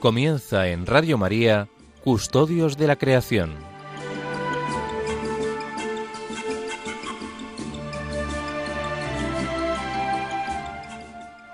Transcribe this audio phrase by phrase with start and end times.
[0.00, 1.68] Comienza en Radio María,
[2.02, 3.54] Custodios de la Creación.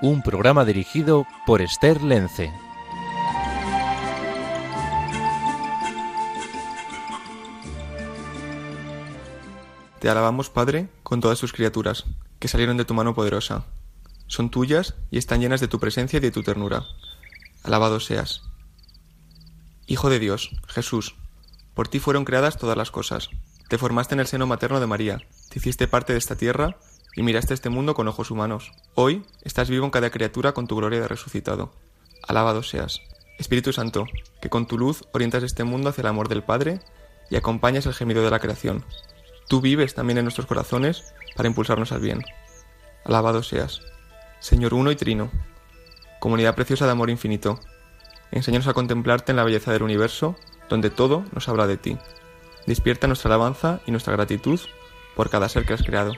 [0.00, 2.52] Un programa dirigido por Esther Lence.
[9.98, 12.04] Te alabamos, Padre, con todas tus criaturas,
[12.38, 13.64] que salieron de tu mano poderosa.
[14.28, 16.84] Son tuyas y están llenas de tu presencia y de tu ternura.
[17.62, 18.42] Alabado seas.
[19.86, 21.14] Hijo de Dios, Jesús,
[21.74, 23.28] por ti fueron creadas todas las cosas.
[23.68, 25.18] Te formaste en el seno materno de María,
[25.50, 26.78] te hiciste parte de esta tierra
[27.14, 28.72] y miraste este mundo con ojos humanos.
[28.94, 31.72] Hoy estás vivo en cada criatura con tu gloria de resucitado.
[32.26, 33.00] Alabado seas.
[33.38, 34.06] Espíritu Santo,
[34.40, 36.80] que con tu luz orientas este mundo hacia el amor del Padre
[37.30, 38.84] y acompañas el gemido de la creación.
[39.48, 42.24] Tú vives también en nuestros corazones para impulsarnos al bien.
[43.04, 43.80] Alabado seas.
[44.40, 45.30] Señor uno y trino,
[46.26, 47.60] comunidad preciosa de amor infinito,
[48.32, 50.34] enséñanos a contemplarte en la belleza del universo,
[50.68, 51.98] donde todo nos habla de ti.
[52.66, 54.58] Despierta nuestra alabanza y nuestra gratitud
[55.14, 56.14] por cada ser que has creado.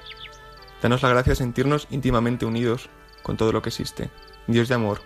[0.80, 2.88] Danos la gracia de sentirnos íntimamente unidos
[3.22, 4.08] con todo lo que existe.
[4.46, 5.02] Dios de amor,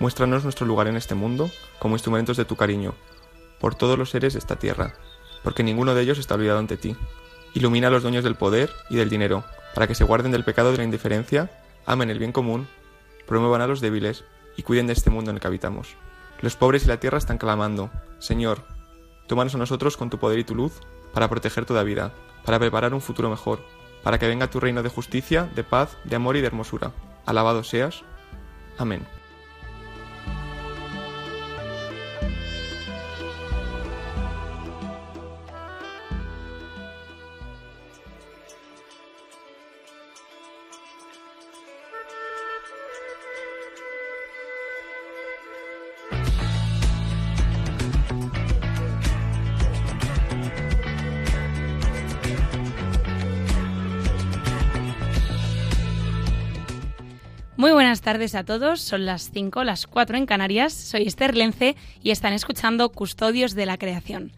[0.00, 2.96] muéstranos nuestro lugar en este mundo como instrumentos de tu cariño,
[3.60, 4.94] por todos los seres de esta tierra,
[5.44, 6.96] porque ninguno de ellos está olvidado ante ti.
[7.54, 10.72] Ilumina a los dueños del poder y del dinero, para que se guarden del pecado
[10.72, 12.66] de la indiferencia, amen el bien común,
[13.24, 14.24] promuevan a los débiles
[14.56, 15.96] y cuiden de este mundo en el que habitamos.
[16.40, 18.64] Los pobres y la tierra están clamando, Señor,
[19.26, 20.80] tómanos a nosotros con tu poder y tu luz
[21.12, 22.12] para proteger toda vida,
[22.44, 23.60] para preparar un futuro mejor,
[24.02, 26.92] para que venga tu reino de justicia, de paz, de amor y de hermosura.
[27.26, 28.02] Alabado seas.
[28.78, 29.06] Amén.
[58.02, 62.10] Buenas tardes a todos, son las 5, las 4 en Canarias, soy Esther Lence y
[62.10, 64.32] están escuchando Custodios de la Creación.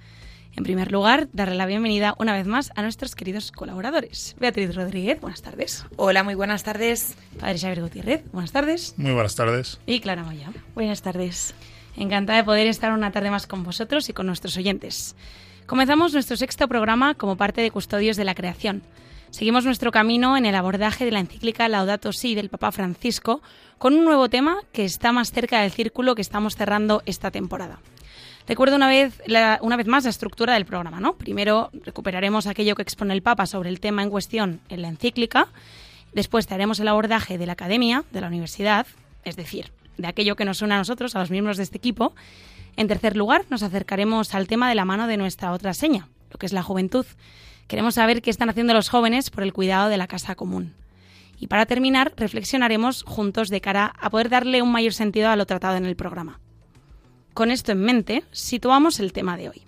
[0.55, 4.37] En primer lugar, darle la bienvenida una vez más a nuestros queridos colaboradores.
[4.39, 5.87] Beatriz Rodríguez, buenas tardes.
[5.97, 7.17] Hola, muy buenas tardes.
[7.41, 8.95] Padre Xavier Gutiérrez, buenas tardes.
[8.99, 9.81] Muy buenas tardes.
[9.87, 10.53] Y Clara Moya.
[10.75, 11.55] Buenas tardes.
[11.97, 15.17] Encantada de poder estar una tarde más con vosotros y con nuestros oyentes.
[15.65, 18.83] Comenzamos nuestro sexto programa como parte de Custodios de la Creación.
[19.35, 23.43] Seguimos nuestro camino en el abordaje de la encíclica Laudato Si del Papa Francisco
[23.79, 27.81] con un nuevo tema que está más cerca del círculo que estamos cerrando esta temporada.
[28.47, 29.21] Recuerdo una vez,
[29.61, 31.01] una vez más la estructura del programa.
[31.01, 31.15] ¿no?
[31.15, 35.49] Primero recuperaremos aquello que expone el Papa sobre el tema en cuestión en la encíclica.
[36.13, 38.87] Después haremos el abordaje de la academia, de la universidad,
[39.25, 42.15] es decir, de aquello que nos une a nosotros, a los miembros de este equipo.
[42.77, 46.39] En tercer lugar, nos acercaremos al tema de la mano de nuestra otra seña, lo
[46.39, 47.05] que es la juventud.
[47.67, 50.75] Queremos saber qué están haciendo los jóvenes por el cuidado de la casa común.
[51.41, 55.47] Y para terminar, reflexionaremos juntos de cara a poder darle un mayor sentido a lo
[55.47, 56.41] tratado en el programa.
[57.33, 59.63] Con esto en mente, situamos el tema de hoy.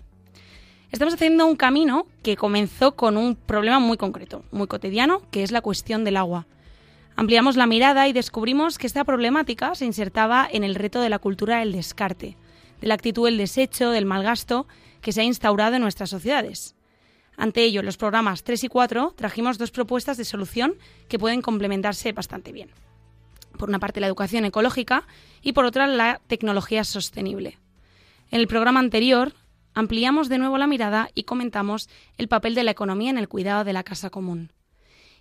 [0.92, 5.50] Estamos haciendo un camino que comenzó con un problema muy concreto, muy cotidiano, que es
[5.50, 6.46] la cuestión del agua.
[7.16, 11.18] Ampliamos la mirada y descubrimos que esta problemática se insertaba en el reto de la
[11.18, 12.36] cultura del descarte,
[12.80, 14.68] de la actitud del desecho, del mal gasto
[15.00, 16.75] que se ha instaurado en nuestras sociedades.
[17.36, 20.74] Ante ello, los programas 3 y 4 trajimos dos propuestas de solución
[21.08, 22.70] que pueden complementarse bastante bien.
[23.58, 25.06] Por una parte, la educación ecológica
[25.42, 27.58] y por otra, la tecnología sostenible.
[28.30, 29.34] En el programa anterior
[29.74, 33.64] ampliamos de nuevo la mirada y comentamos el papel de la economía en el cuidado
[33.64, 34.52] de la casa común.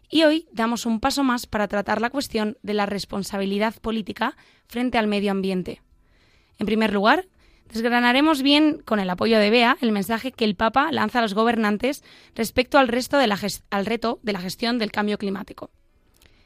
[0.10, 4.38] Y hoy damos un paso más para tratar la cuestión de la responsabilidad política
[4.68, 5.82] frente al medio ambiente.
[6.58, 7.28] En primer lugar,
[7.76, 11.34] Desgranaremos bien, con el apoyo de Bea, el mensaje que el Papa lanza a los
[11.34, 13.38] gobernantes respecto al, resto de la
[13.70, 15.72] al reto de la gestión del cambio climático.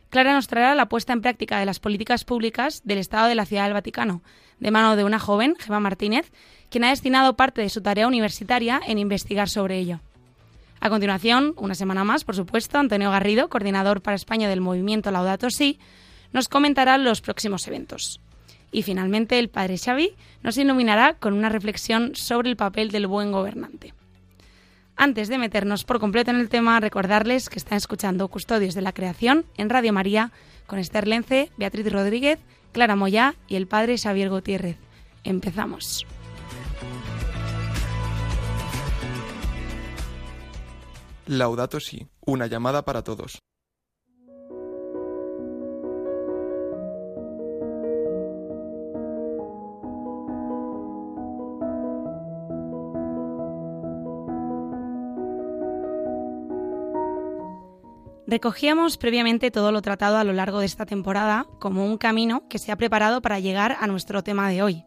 [0.09, 3.45] Clara nos traerá la puesta en práctica de las políticas públicas del Estado de la
[3.45, 4.23] Ciudad del Vaticano,
[4.59, 6.31] de mano de una joven, Gemma Martínez,
[6.71, 9.99] quien ha destinado parte de su tarea universitaria en investigar sobre ello.
[10.79, 15.51] A continuación, una semana más, por supuesto, Antonio Garrido, coordinador para España del movimiento Laudato
[15.51, 15.77] Si,
[16.33, 18.19] nos comentará los próximos eventos.
[18.71, 20.13] Y finalmente el padre Xavi
[20.43, 23.93] nos iluminará con una reflexión sobre el papel del buen gobernante.
[24.95, 28.91] Antes de meternos por completo en el tema, recordarles que están escuchando Custodios de la
[28.91, 30.31] Creación en Radio María
[30.67, 32.39] con Esther Lence, Beatriz Rodríguez,
[32.73, 34.77] Clara Moyá y el padre Xavier Gutiérrez.
[35.23, 36.05] Empezamos.
[41.25, 43.39] Laudato Si, una llamada para todos.
[58.29, 62.59] Recogíamos previamente todo lo tratado a lo largo de esta temporada como un camino que
[62.59, 64.85] se ha preparado para llegar a nuestro tema de hoy.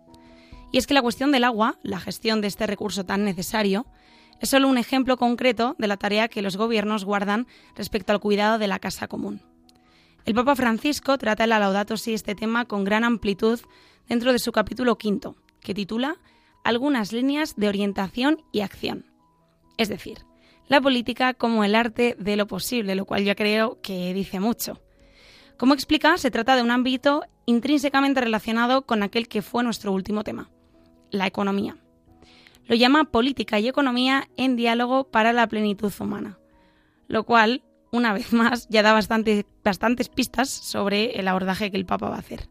[0.70, 3.84] Y es que la cuestión del agua, la gestión de este recurso tan necesario,
[4.38, 8.58] es solo un ejemplo concreto de la tarea que los gobiernos guardan respecto al cuidado
[8.58, 9.42] de la casa común.
[10.24, 13.58] El Papa Francisco trata en la Laudato Si este tema con gran amplitud
[14.08, 16.14] dentro de su capítulo quinto, que titula
[16.62, 19.04] Algunas líneas de orientación y acción.
[19.78, 20.18] Es decir,
[20.72, 24.80] la política como el arte de lo posible, lo cual yo creo que dice mucho.
[25.58, 30.24] Como explica, se trata de un ámbito intrínsecamente relacionado con aquel que fue nuestro último
[30.24, 30.48] tema,
[31.10, 31.76] la economía.
[32.64, 36.38] Lo llama política y economía en diálogo para la plenitud humana,
[37.06, 42.08] lo cual, una vez más, ya da bastantes pistas sobre el abordaje que el Papa
[42.08, 42.48] va a hacer.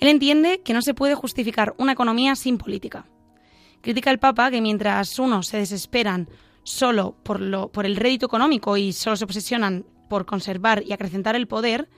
[0.00, 3.04] Él entiende que no se puede justificar una economía sin política.
[3.82, 6.30] Critica el Papa que mientras unos se desesperan
[6.64, 11.88] solo por, el rédito económico y solo se obsesionan por conservar y acrecentar el poder,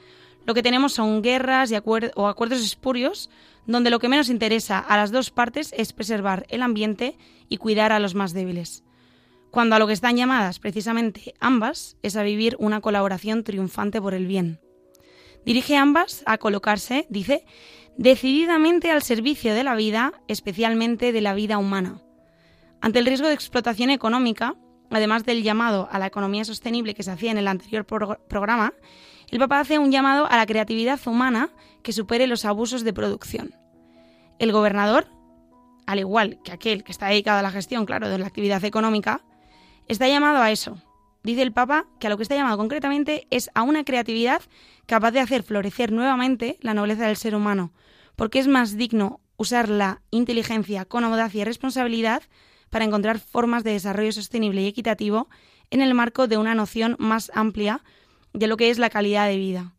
[0.44, 3.30] lo que tenemos son guerras y o acuerdos espurios
[3.66, 7.18] donde lo que menos interesa a las dos partes es preservar el ambiente
[7.48, 8.84] y cuidar a los más débiles.
[9.50, 14.14] Cuando a lo que están llamadas precisamente ambas es a vivir una colaboración triunfante por
[14.14, 14.60] el bien.
[15.44, 17.44] Dirige ambas a colocarse, dice,
[17.96, 22.02] decididamente al servicio de la vida, especialmente de la vida humana.
[22.80, 24.54] Ante el riesgo de explotación económica,
[24.90, 28.74] además del llamado a la economía sostenible que se hacía en el anterior programa,
[29.30, 31.50] el Papa hace un llamado a la creatividad humana
[31.82, 33.54] que supere los abusos de producción.
[34.38, 35.08] El gobernador,
[35.86, 39.24] al igual que aquel que está dedicado a la gestión, claro, de la actividad económica,
[39.88, 40.78] está llamado a eso.
[41.24, 44.42] Dice el Papa que a lo que está llamado concretamente es a una creatividad
[44.86, 47.72] capaz de hacer florecer nuevamente la nobleza del ser humano,
[48.14, 52.22] porque es más digno usar la inteligencia con audacia y responsabilidad
[52.70, 55.28] para encontrar formas de desarrollo sostenible y equitativo
[55.70, 57.82] en el marco de una noción más amplia
[58.32, 59.72] de lo que es la calidad de vida.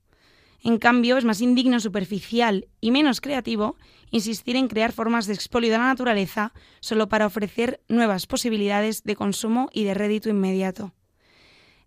[0.63, 3.77] En cambio, es más indigno, superficial y menos creativo
[4.11, 9.15] insistir en crear formas de expolio de la naturaleza solo para ofrecer nuevas posibilidades de
[9.15, 10.93] consumo y de rédito inmediato.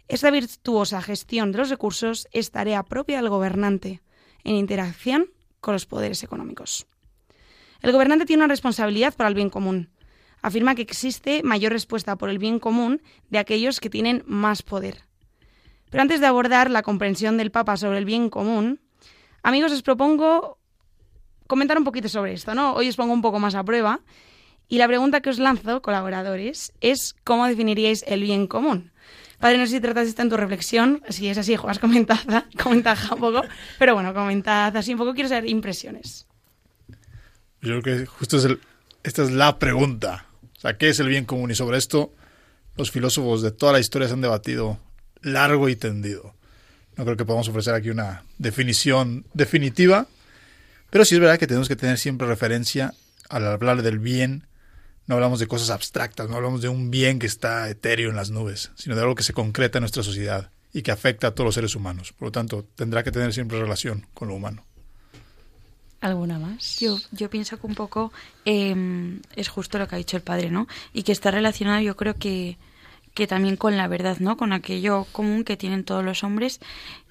[0.09, 4.03] Esta virtuosa gestión de los recursos es tarea propia del gobernante,
[4.45, 5.31] en interacción
[5.61, 6.87] con los poderes económicos.
[7.83, 9.91] El gobernante tiene una responsabilidad para el bien común,
[10.43, 15.05] afirma que existe mayor respuesta por el bien común de aquellos que tienen más poder.
[15.91, 18.81] Pero antes de abordar la comprensión del Papa sobre el bien común,
[19.43, 20.59] amigos, os propongo
[21.47, 22.75] comentar un poquito sobre esto, ¿no?
[22.75, 24.01] Hoy os pongo un poco más a prueba
[24.69, 28.93] y la pregunta que os lanzo, colaboradores, es ¿cómo definiríais el bien común?
[29.41, 33.15] Padre, no sé si tratas esto en tu reflexión, si es así, juegas comentada, comentada
[33.15, 33.43] un poco,
[33.79, 36.29] pero bueno, comentad así un poco, quiero saber impresiones.
[37.63, 38.47] Yo creo que justo es
[39.03, 40.27] esta es la pregunta.
[40.61, 41.51] O sea, ¿qué es el bien común?
[41.51, 42.15] Y sobre esto,
[42.77, 44.79] los filósofos de toda la historia se han debatido
[45.23, 46.35] largo y tendido.
[46.99, 50.07] No creo que podamos ofrecer aquí una definición definitiva,
[50.91, 52.93] pero sí es verdad que tenemos que tener siempre referencia
[53.31, 54.49] al hablar del bien.
[55.07, 58.31] No hablamos de cosas abstractas, no hablamos de un bien que está etéreo en las
[58.31, 61.47] nubes, sino de algo que se concreta en nuestra sociedad y que afecta a todos
[61.47, 62.13] los seres humanos.
[62.13, 64.67] Por lo tanto, tendrá que tener siempre relación con lo humano.
[66.01, 66.81] ¿Alguna más?
[66.81, 68.11] Yo, yo pienso que un poco
[68.47, 70.67] em, es justo lo que ha dicho el padre, ¿no?
[70.95, 72.57] Y que está relacionado, yo creo que,
[73.13, 74.39] que también con la verdad, ¿no?
[74.39, 76.61] Con aquello común que tienen todos los hombres.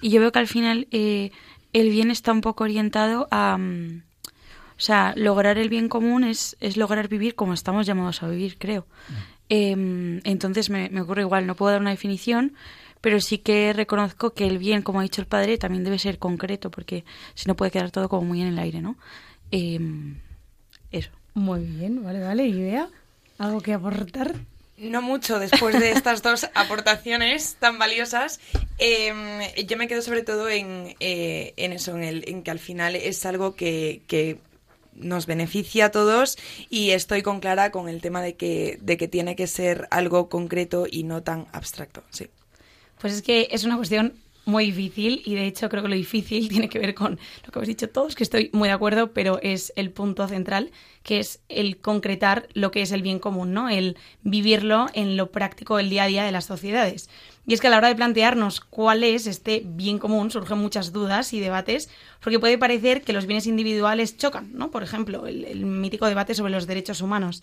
[0.02, 1.32] Y yo veo que al final eh,
[1.72, 3.58] el bien está un poco orientado a...
[3.58, 4.04] Mm,
[4.76, 8.58] o sea, lograr el bien común es, es lograr vivir como estamos llamados a vivir,
[8.58, 8.88] creo.
[9.10, 9.14] Mm.
[9.50, 12.54] Em, entonces me, me ocurre igual, no puedo dar una definición,
[13.02, 16.20] pero sí que reconozco que el bien, como ha dicho el padre, también debe ser
[16.20, 18.98] concreto, porque si no puede quedar todo como muy en el aire, ¿no?
[19.52, 20.20] Em,
[20.92, 21.12] eso.
[21.34, 22.48] Muy bien, vale, vale.
[22.48, 22.90] ¿Idea?
[23.38, 24.36] ¿Algo que aportar?
[24.78, 28.40] No mucho después de estas dos aportaciones tan valiosas.
[28.78, 32.60] Em, yo me quedo sobre todo en, eh, en eso, en, el, en que al
[32.60, 34.40] final es algo que, que
[34.94, 36.38] nos beneficia a todos
[36.70, 40.30] y estoy con Clara con el tema de que, de que tiene que ser algo
[40.30, 42.04] concreto y no tan abstracto.
[42.10, 42.28] Sí.
[43.00, 44.14] Pues es que es una cuestión
[44.50, 47.60] muy difícil y de hecho creo que lo difícil tiene que ver con lo que
[47.60, 50.72] habéis dicho todos, que estoy muy de acuerdo, pero es el punto central,
[51.04, 53.70] que es el concretar lo que es el bien común, ¿no?
[53.70, 57.10] El vivirlo en lo práctico del día a día de las sociedades.
[57.48, 60.92] Y es que a la hora de plantearnos cuál es este bien común surgen muchas
[60.92, 61.90] dudas y debates,
[62.22, 64.72] porque puede parecer que los bienes individuales chocan, ¿no?
[64.72, 67.42] Por ejemplo, el, el mítico debate sobre los derechos humanos.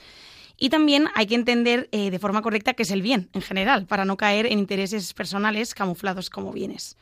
[0.59, 3.87] Y también hay que entender eh, de forma correcta qué es el bien en general,
[3.87, 6.97] para no caer en intereses personales camuflados como bienes.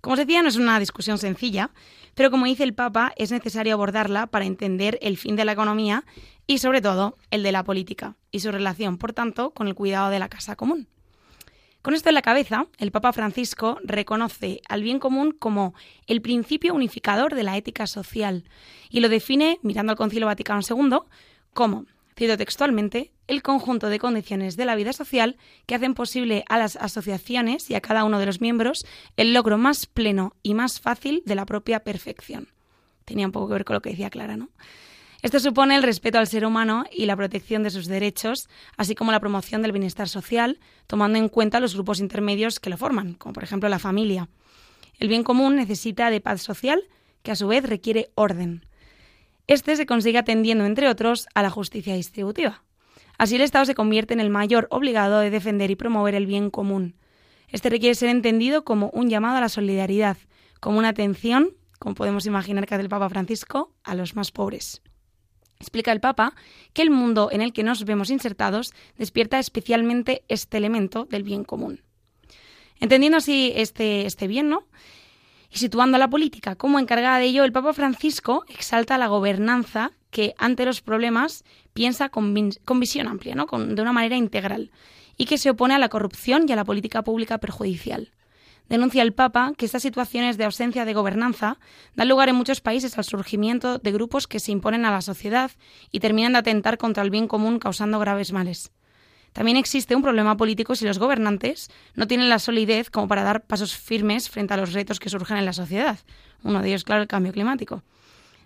[0.00, 1.70] Como os decía, no es una discusión sencilla,
[2.14, 6.04] pero como dice el Papa, es necesario abordarla para entender el fin de la economía
[6.46, 10.10] y, sobre todo, el de la política y su relación, por tanto, con el cuidado
[10.10, 10.88] de la casa común.
[11.82, 15.74] Con esto en la cabeza, el Papa Francisco reconoce al bien común como
[16.06, 18.44] el principio unificador de la ética social
[18.88, 20.98] y lo define, mirando al Concilio Vaticano II,
[21.52, 26.58] como, cito textualmente, el conjunto de condiciones de la vida social que hacen posible a
[26.58, 28.84] las asociaciones y a cada uno de los miembros
[29.16, 32.48] el logro más pleno y más fácil de la propia perfección.
[33.04, 34.50] Tenía un poco que ver con lo que decía Clara, ¿no?
[35.22, 39.12] Esto supone el respeto al ser humano y la protección de sus derechos, así como
[39.12, 43.32] la promoción del bienestar social, tomando en cuenta los grupos intermedios que lo forman, como
[43.32, 44.28] por ejemplo la familia.
[44.98, 46.82] El bien común necesita de paz social,
[47.22, 48.66] que a su vez requiere orden.
[49.46, 52.62] Este se consigue atendiendo, entre otros, a la justicia distributiva.
[53.18, 56.50] Así el Estado se convierte en el mayor obligado de defender y promover el bien
[56.50, 56.96] común.
[57.48, 60.16] Este requiere ser entendido como un llamado a la solidaridad,
[60.60, 64.80] como una atención, como podemos imaginar que hace el Papa Francisco, a los más pobres.
[65.60, 66.34] Explica el Papa
[66.72, 71.44] que el mundo en el que nos vemos insertados despierta especialmente este elemento del bien
[71.44, 71.82] común.
[72.80, 74.66] Entendiendo así este, este bien, ¿no?
[75.52, 79.92] Y situando a la política como encargada de ello, el Papa Francisco exalta la gobernanza
[80.10, 81.44] que ante los problemas
[81.74, 84.70] piensa con, visión amplia, de una manera integral,
[85.18, 88.12] y que se opone a la corrupción y a la política pública perjudicial.
[88.70, 91.58] Denuncia el Papa que estas situaciones de ausencia de gobernanza
[91.94, 95.50] dan lugar en muchos países al surgimiento de grupos que se imponen a la sociedad
[95.90, 98.72] y terminan de atentar contra el bien común causando graves males.
[99.32, 103.44] También existe un problema político si los gobernantes no tienen la solidez como para dar
[103.44, 105.98] pasos firmes frente a los retos que surgen en la sociedad.
[106.42, 107.82] Uno de ellos, claro, el cambio climático.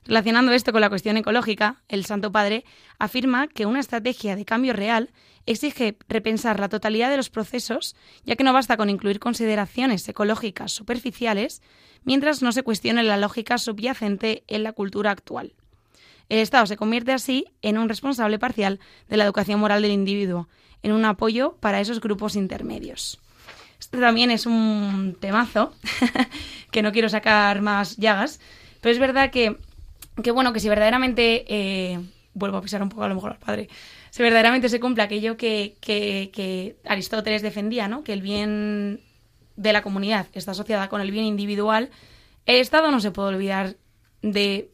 [0.07, 2.65] Relacionando esto con la cuestión ecológica, el Santo Padre
[3.01, 5.11] afirma que una estrategia de cambio real
[5.47, 10.71] exige repensar la totalidad de los procesos, ya que no basta con incluir consideraciones ecológicas
[10.71, 11.61] superficiales,
[12.05, 15.55] mientras no se cuestione la lógica subyacente en la cultura actual.
[16.29, 18.79] El Estado se convierte así en un responsable parcial
[19.09, 20.49] de la educación moral del individuo,
[20.87, 23.19] en un apoyo para esos grupos intermedios.
[23.81, 25.75] Este también es un temazo,
[26.71, 28.41] que no quiero sacar más llagas,
[28.81, 29.57] pero es verdad que
[30.23, 32.01] que bueno, que si verdaderamente, eh,
[32.35, 33.69] vuelvo a pisar un poco a lo mejor al padre,
[34.11, 38.03] si verdaderamente se cumple aquello que, que, Aristóteles defendía, ¿no?
[38.03, 39.01] que el bien
[39.57, 41.91] de la comunidad está asociada con el bien individual,
[42.47, 43.77] el Estado no se puede olvidar
[44.23, 44.71] de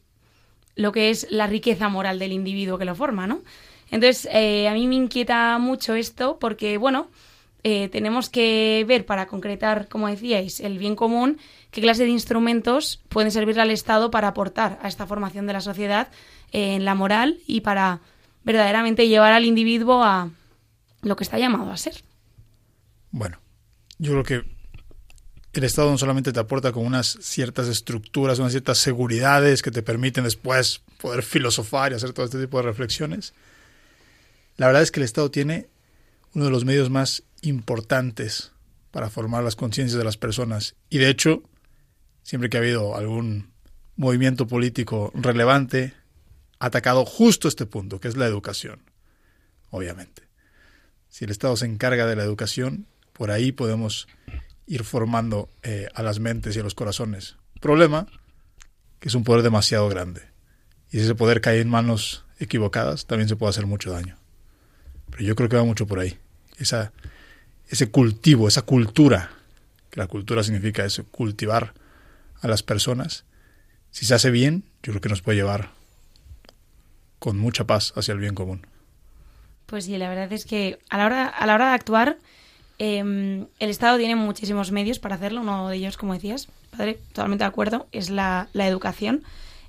[0.76, 3.42] lo que es la riqueza moral del individuo que lo forma, ¿no?
[3.92, 7.08] Entonces, eh, a mí me inquieta mucho esto porque, bueno,
[7.62, 11.38] eh, tenemos que ver para concretar, como decíais, el bien común,
[11.70, 15.60] qué clase de instrumentos pueden servirle al Estado para aportar a esta formación de la
[15.60, 16.08] sociedad
[16.52, 18.00] en la moral y para
[18.44, 20.30] verdaderamente llevar al individuo a
[21.02, 22.02] lo que está llamado a ser.
[23.10, 23.38] Bueno,
[23.98, 24.52] yo creo que
[25.52, 29.82] el Estado no solamente te aporta con unas ciertas estructuras, unas ciertas seguridades que te
[29.82, 33.34] permiten después poder filosofar y hacer todo este tipo de reflexiones.
[34.56, 35.68] La verdad es que el Estado tiene
[36.34, 38.52] uno de los medios más importantes
[38.90, 40.76] para formar las conciencias de las personas.
[40.90, 41.42] Y de hecho,
[42.22, 43.52] siempre que ha habido algún
[43.96, 45.94] movimiento político relevante,
[46.58, 48.82] ha atacado justo este punto, que es la educación,
[49.70, 50.22] obviamente.
[51.08, 54.08] Si el Estado se encarga de la educación, por ahí podemos
[54.66, 57.36] ir formando eh, a las mentes y a los corazones.
[57.60, 58.06] Problema
[59.02, 60.22] que es un poder demasiado grande.
[60.88, 64.21] Y si ese poder cae en manos equivocadas, también se puede hacer mucho daño.
[65.12, 66.18] Pero yo creo que va mucho por ahí.
[66.58, 66.92] Esa
[67.72, 69.30] ese cultivo, esa cultura,
[69.88, 71.72] que la cultura significa eso, cultivar
[72.42, 73.24] a las personas,
[73.90, 75.70] si se hace bien, yo creo que nos puede llevar
[77.18, 78.66] con mucha paz hacia el bien común.
[79.64, 82.18] Pues sí, la verdad es que a la hora, a la hora de actuar,
[82.78, 85.40] em, el Estado tiene muchísimos medios para hacerlo.
[85.40, 89.22] Uno de ellos, como decías, padre, totalmente de acuerdo, es la, educación.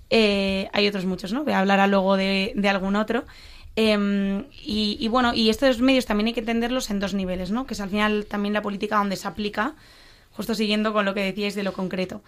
[0.09, 1.45] Eh, hay otros muchos, ¿no?
[1.45, 3.23] Voy a hablar luego de, de algún otro.
[3.75, 7.65] Em, y, bueno, y estos medios también hay que entenderlos en dos niveles, ¿no?
[7.65, 9.75] Que es al final también la política donde se aplica,
[10.31, 12.21] justo siguiendo con lo que decíais de lo concreto,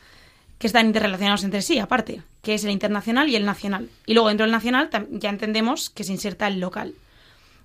[0.58, 3.90] que están interrelacionados entre sí, aparte, que es el internacional y el nacional.
[4.06, 6.96] Y luego dentro del nacional ya entendemos que se inserta el local.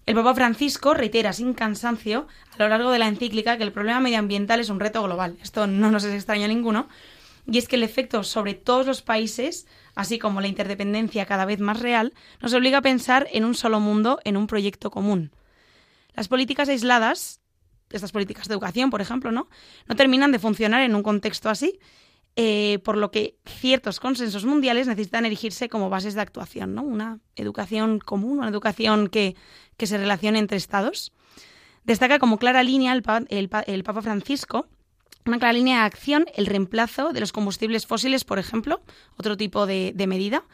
[0.07, 4.01] El Papa Francisco reitera sin cansancio a lo largo de la encíclica que el problema
[4.01, 5.37] medioambiental es un reto global.
[5.43, 6.89] Esto no nos extraña a ninguno.
[7.47, 11.61] Y es que el efecto sobre todos los países así como la interdependencia cada vez
[11.61, 15.33] más real, nos obliga a pensar en un solo mundo, en un proyecto común.
[16.15, 17.41] Las políticas aisladas,
[17.91, 19.49] estas políticas de educación, por ejemplo, ¿no?
[19.87, 21.79] no terminan de funcionar en un contexto así,
[22.37, 26.83] eh, por lo que ciertos consensos mundiales necesitan erigirse como bases de actuación, ¿no?
[26.83, 29.37] Una educación común, una educación que,
[29.79, 31.13] se relacione entre estados.
[31.85, 33.03] Destaca como clara línea el,
[33.67, 34.69] el Papa Francisco
[35.27, 38.83] una clara línea de acción, el reemplazo de los combustibles fósiles, por ejemplo,
[39.17, 40.45] otro tipo de, medida,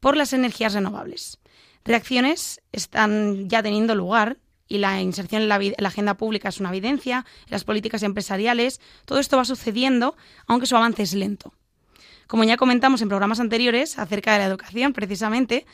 [0.00, 1.38] por las energías renovables.
[1.84, 7.24] Reacciones están ya teniendo lugar y la inserción en la, agenda pública es una evidencia,
[7.46, 11.52] en las políticas empresariales, todo esto va sucediendo, aunque su avance es lento.
[12.26, 15.64] Como ya comentamos en programas anteriores acerca de la educación, precisamente,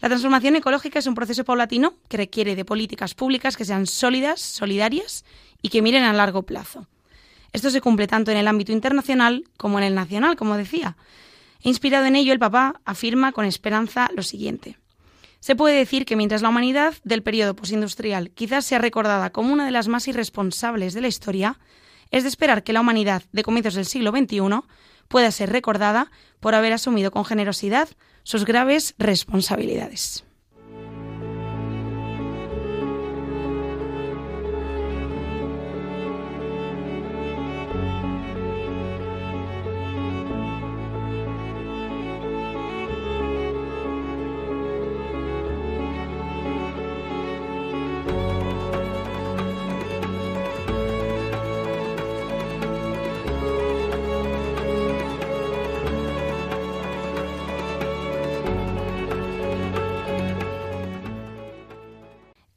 [0.00, 4.40] la transformación ecológica es un proceso paulatino que requiere de políticas públicas que sean sólidas,
[4.40, 5.24] solidarias
[5.62, 6.86] y que miren a largo plazo.
[7.54, 10.96] Esto se cumple tanto en el ámbito internacional como en el nacional, como decía.
[11.62, 14.76] Inspirado en ello, el Papa afirma con esperanza lo siguiente.
[15.38, 19.66] Se puede decir que mientras la humanidad del periodo postindustrial quizás sea recordada como una
[19.66, 21.60] de las más irresponsables de la historia,
[22.10, 24.40] es de esperar que la humanidad de comienzos del siglo XXI
[25.06, 27.88] pueda ser recordada por haber asumido con generosidad
[28.24, 30.24] sus graves responsabilidades.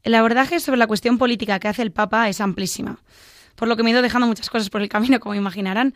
[0.07, 3.01] El abordaje sobre la cuestión política que hace el Papa es amplísima,
[3.55, 5.93] por lo que me he ido dejando muchas cosas por el camino, como imaginarán.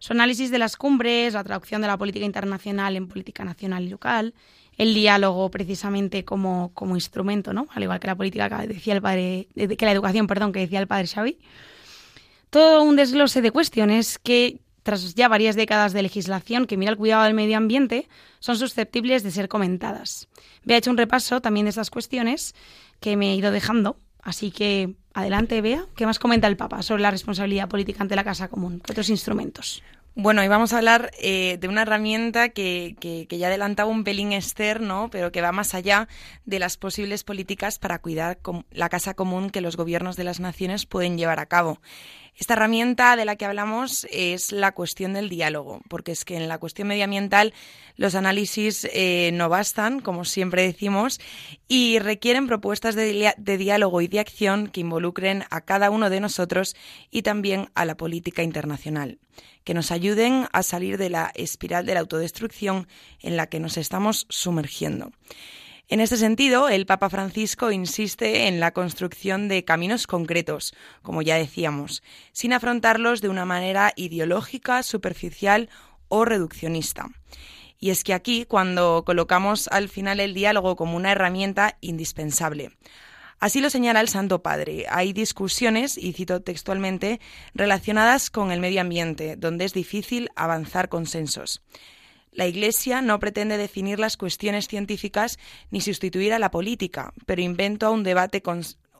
[0.00, 3.90] Su análisis de las cumbres, la traducción de la política internacional en política nacional y
[3.90, 4.34] local,
[4.76, 7.68] el diálogo precisamente como, como instrumento, ¿no?
[7.70, 10.80] Al igual que la política que decía el padre, que la educación, perdón, que decía
[10.80, 11.38] el padre Xavi.
[12.50, 16.98] Todo un desglose de cuestiones que, tras ya varias décadas de legislación que mira el
[16.98, 18.08] cuidado del medio ambiente,
[18.40, 20.26] son susceptibles de ser comentadas.
[20.66, 22.56] He hecho un repaso también de estas cuestiones
[23.02, 23.98] que me he ido dejando.
[24.22, 25.84] Así que adelante, Bea.
[25.94, 28.80] ¿Qué más comenta el Papa sobre la responsabilidad política ante la Casa Común?
[28.82, 29.82] ¿Qué otros instrumentos?
[30.14, 34.04] Bueno, y vamos a hablar eh, de una herramienta que, que, que, ya adelantaba un
[34.04, 36.06] pelín externo, pero que va más allá
[36.44, 38.38] de las posibles políticas para cuidar
[38.72, 41.80] la casa común que los gobiernos de las naciones pueden llevar a cabo.
[42.34, 46.48] Esta herramienta de la que hablamos es la cuestión del diálogo, porque es que en
[46.48, 47.52] la cuestión medioambiental
[47.96, 51.20] los análisis eh, no bastan, como siempre decimos,
[51.68, 56.20] y requieren propuestas de, de diálogo y de acción que involucren a cada uno de
[56.20, 56.74] nosotros
[57.10, 59.18] y también a la política internacional,
[59.62, 62.88] que nos ayuden a salir de la espiral de la autodestrucción
[63.20, 65.12] en la que nos estamos sumergiendo.
[65.88, 71.36] En este sentido, el Papa Francisco insiste en la construcción de caminos concretos, como ya
[71.36, 75.68] decíamos, sin afrontarlos de una manera ideológica, superficial
[76.08, 77.08] o reduccionista.
[77.78, 82.70] Y es que aquí, cuando colocamos al final el diálogo como una herramienta indispensable,
[83.42, 84.86] Así lo señala el Santo Padre.
[84.88, 87.20] Hay discusiones, y cito textualmente,
[87.54, 91.60] relacionadas con el medio ambiente, donde es difícil avanzar consensos.
[92.32, 95.38] La Iglesia no pretende definir las cuestiones científicas
[95.70, 98.42] ni sustituir a la política, pero inventa un debate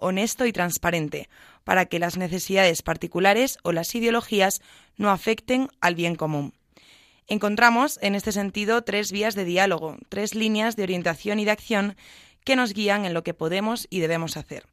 [0.01, 1.31] honesto y transparente
[1.64, 4.61] para que las necesidades particulares o las ideologías
[4.99, 6.53] no afecten al bien común.
[7.27, 11.97] Encontramos, en este sentido, tres vías de diálogo, tres líneas de orientación y de acción
[12.45, 14.66] que nos guían en lo que podemos y debemos hacer.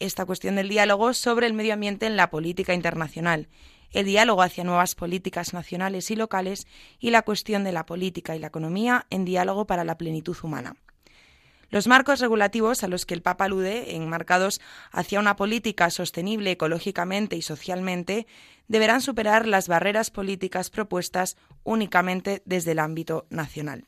[0.00, 3.48] Esta cuestión del diálogo sobre el medio ambiente en la política internacional
[3.92, 6.66] el diálogo hacia nuevas políticas nacionales y locales
[6.98, 10.76] y la cuestión de la política y la economía en diálogo para la plenitud humana.
[11.70, 17.36] Los marcos regulativos a los que el Papa alude, enmarcados hacia una política sostenible ecológicamente
[17.36, 18.26] y socialmente,
[18.68, 23.84] deberán superar las barreras políticas propuestas únicamente desde el ámbito nacional.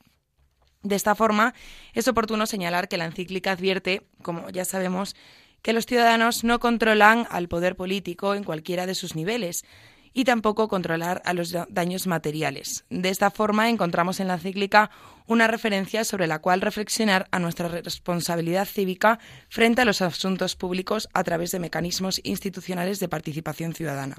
[0.83, 1.55] De esta forma,
[1.93, 5.15] es oportuno señalar que la encíclica advierte, como ya sabemos,
[5.61, 9.63] que los ciudadanos no controlan al poder político en cualquiera de sus niveles,
[10.13, 12.85] y tampoco controlar a los daños materiales.
[12.89, 14.91] De esta forma encontramos en la cíclica
[15.27, 19.19] una referencia sobre la cual reflexionar a nuestra responsabilidad cívica
[19.49, 24.17] frente a los asuntos públicos a través de mecanismos institucionales de participación ciudadana.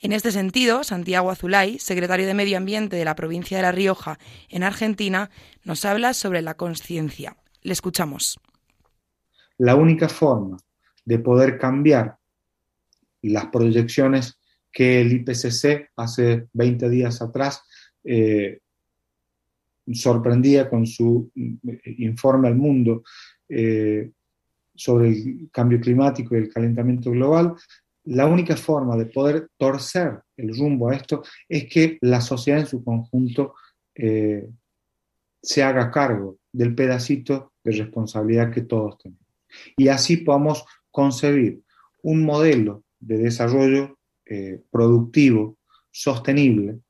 [0.00, 4.18] En este sentido, Santiago Azulay, secretario de Medio Ambiente de la provincia de La Rioja,
[4.48, 5.30] en Argentina,
[5.62, 7.36] nos habla sobre la conciencia.
[7.62, 8.38] Le escuchamos.
[9.56, 10.58] La única forma
[11.04, 12.18] de poder cambiar
[13.22, 14.38] las proyecciones
[14.74, 17.62] que el IPCC hace 20 días atrás
[18.02, 18.58] eh,
[19.92, 23.04] sorprendía con su eh, informe al mundo
[23.48, 24.10] eh,
[24.74, 27.54] sobre el cambio climático y el calentamiento global,
[28.06, 32.66] la única forma de poder torcer el rumbo a esto es que la sociedad en
[32.66, 33.54] su conjunto
[35.40, 39.24] se haga cargo del pedacito de responsabilidad que todos tenemos.
[39.76, 41.62] Y así podamos concebir
[42.02, 45.58] un modelo de desarrollo eh, productivo,
[45.90, 46.80] sostenible,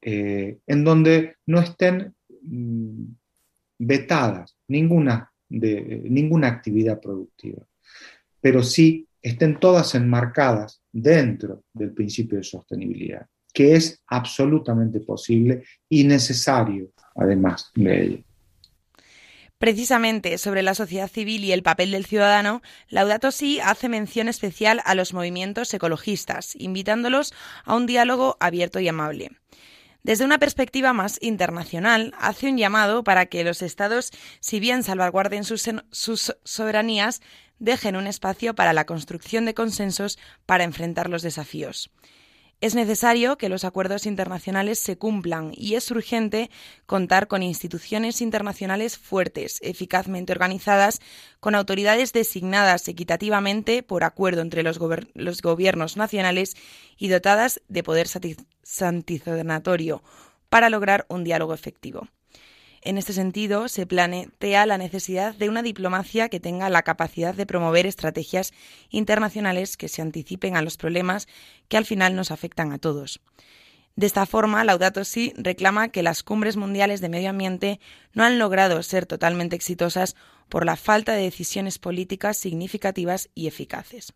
[0.00, 3.04] eh, en donde no estén mm,
[3.78, 7.66] vetadas ninguna, de, ninguna actividad productiva.
[8.40, 16.04] pero sí estén todas enmarcadas dentro del principio de sostenibilidad, que es absolutamente posible y
[16.04, 18.24] necesario, además de ello.
[19.60, 24.80] Precisamente sobre la sociedad civil y el papel del ciudadano, Laudato Si hace mención especial
[24.86, 27.34] a los movimientos ecologistas, invitándolos
[27.66, 29.32] a un diálogo abierto y amable.
[30.02, 35.44] Desde una perspectiva más internacional, hace un llamado para que los Estados, si bien salvaguarden
[35.44, 37.20] sus, sus, soberanías,
[37.58, 41.90] dejen un espacio para la construcción de consensos para enfrentar los desafíos.
[42.60, 46.50] Es necesario que los acuerdos internacionales se cumplan y es urgente
[46.84, 51.00] contar con instituciones internacionales fuertes, eficazmente organizadas,
[51.40, 56.54] con autoridades designadas equitativamente por acuerdo entre los, gobiernos nacionales
[56.98, 58.08] y dotadas de poder
[58.62, 60.02] sancionatorio
[60.50, 62.08] para lograr un diálogo efectivo.
[62.82, 67.44] En este sentido, se plantea la necesidad de una diplomacia que tenga la capacidad de
[67.44, 68.52] promover estrategias
[68.88, 71.28] internacionales que se anticipen a los problemas
[71.68, 73.20] que al final nos afectan a todos.
[73.96, 77.80] De esta forma, Laudato Si reclama que las cumbres mundiales de medio ambiente
[78.14, 80.16] no han logrado ser totalmente exitosas
[80.48, 84.14] por la falta de decisiones políticas significativas y eficaces.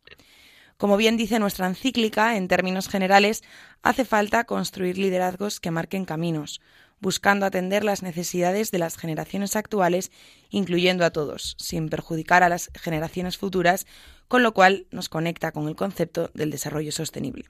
[0.79, 3.42] Como bien dice nuestra encíclica, en términos generales,
[3.83, 6.61] hace falta construir liderazgos que marquen caminos,
[7.00, 10.11] buscando atender las necesidades de las generaciones actuales,
[10.50, 13.87] incluyendo a todos, sin perjudicar a las generaciones futuras,
[14.28, 17.44] con lo cual nos conecta con el concepto del desarrollo sostenible.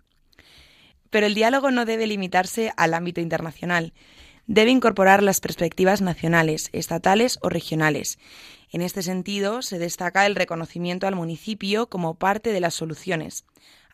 [1.11, 3.93] Pero el diálogo no debe limitarse al ámbito internacional,
[4.47, 8.19] debe incorporar las perspectivas nacionales, estatales o regionales.
[8.71, 13.45] En este sentido, se destaca el reconocimiento al municipio como parte de las soluciones,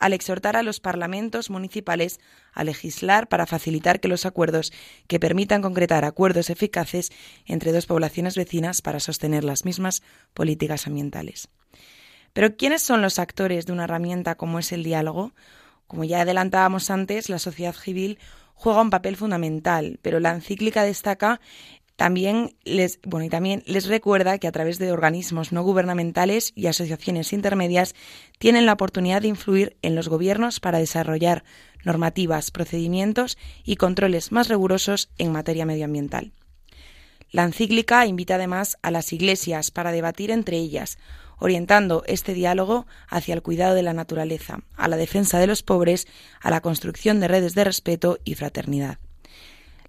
[0.01, 2.19] al exhortar a los parlamentos municipales
[2.53, 4.73] a legislar para facilitar que los acuerdos
[5.07, 7.13] que permitan concretar acuerdos eficaces
[7.47, 10.03] entre dos poblaciones vecinas para sostener las mismas
[10.35, 11.49] políticas ambientales.
[12.33, 15.33] Pero ¿quiénes son los actores de una herramienta como es el diálogo?
[15.87, 18.19] Como ya adelantábamos antes, la sociedad civil
[18.55, 21.41] juega un papel fundamental, pero la encíclica destaca
[22.01, 26.67] también les, bueno, y también les recuerda que a través de organismos no gubernamentales y
[26.67, 27.95] asociaciones intermedias
[28.39, 31.45] tienen la oportunidad de influir en los gobiernos para desarrollar
[31.85, 36.33] normativas, procedimientos y controles más rigurosos en materia medioambiental.
[37.33, 40.97] La encíclica invita además a las iglesias para debatir entre ellas,
[41.39, 46.07] orientando este diálogo hacia el cuidado de la naturaleza, a la defensa de los pobres,
[46.41, 48.97] a la construcción de redes de respeto y fraternidad.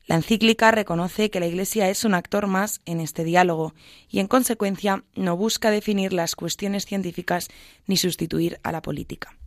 [0.06, 3.74] La encíclica reconoce que la Iglesia es un actor más en este diálogo
[4.10, 7.48] y, en consecuencia, no busca definir las cuestiones científicas
[7.86, 9.38] ni sustituir a la política.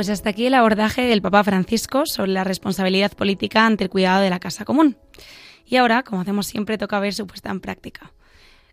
[0.00, 4.22] Pues hasta aquí el abordaje del Papa Francisco sobre la responsabilidad política ante el cuidado
[4.22, 4.96] de la casa común.
[5.66, 8.10] Y ahora, como hacemos siempre, toca ver su puesta en práctica.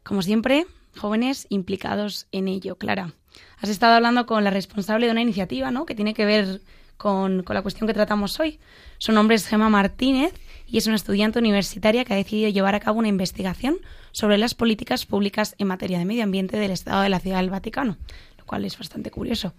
[0.04, 2.78] Como siempre, jóvenes implicados en ello.
[2.78, 3.14] Clara,
[3.58, 5.86] has estado hablando con la responsable de una iniciativa ¿no?
[5.86, 6.62] que tiene que ver
[6.96, 8.62] con, con la cuestión que tratamos hoy.
[8.98, 10.34] Su nombre es Gemma Martínez
[10.66, 13.80] y es una estudiante universitaria que ha decidido llevar a cabo una investigación
[14.14, 17.50] sobre las políticas públicas en materia de medio ambiente del Estado de la Ciudad del
[17.50, 17.98] Vaticano,
[18.38, 19.54] lo cual es bastante curioso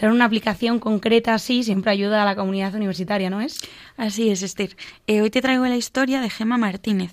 [0.00, 3.60] tener una aplicación concreta así siempre ayuda a la comunidad universitaria, ¿no es?
[3.98, 4.74] Así es, Esther.
[5.06, 7.12] Eh, hoy te traigo la historia de Gemma Martínez,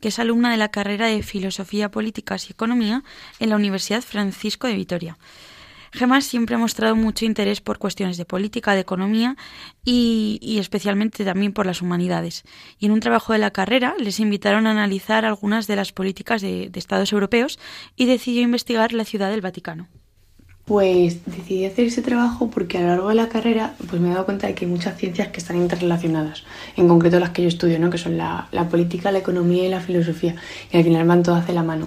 [0.00, 3.04] que es alumna de la carrera de Filosofía, Políticas y Economía
[3.40, 5.16] en la Universidad Francisco de Vitoria.
[5.92, 9.34] Gemma siempre ha mostrado mucho interés por cuestiones de política, de economía
[9.82, 12.44] y, especialmente también por las humanidades.
[12.78, 16.42] Y en un trabajo de la carrera les invitaron a analizar algunas de las políticas
[16.42, 17.58] de Estados europeos
[17.96, 19.88] y decidió investigar la ciudad del Vaticano.
[20.66, 24.10] Pues decidí hacer ese trabajo porque a lo largo de la carrera pues me he
[24.10, 26.42] dado cuenta de que hay muchas ciencias que están interrelacionadas,
[26.76, 27.88] en concreto las que yo estudio, ¿no?
[27.88, 30.34] que son la, política, la economía y la filosofía,
[30.72, 31.86] y al final van todas de la mano.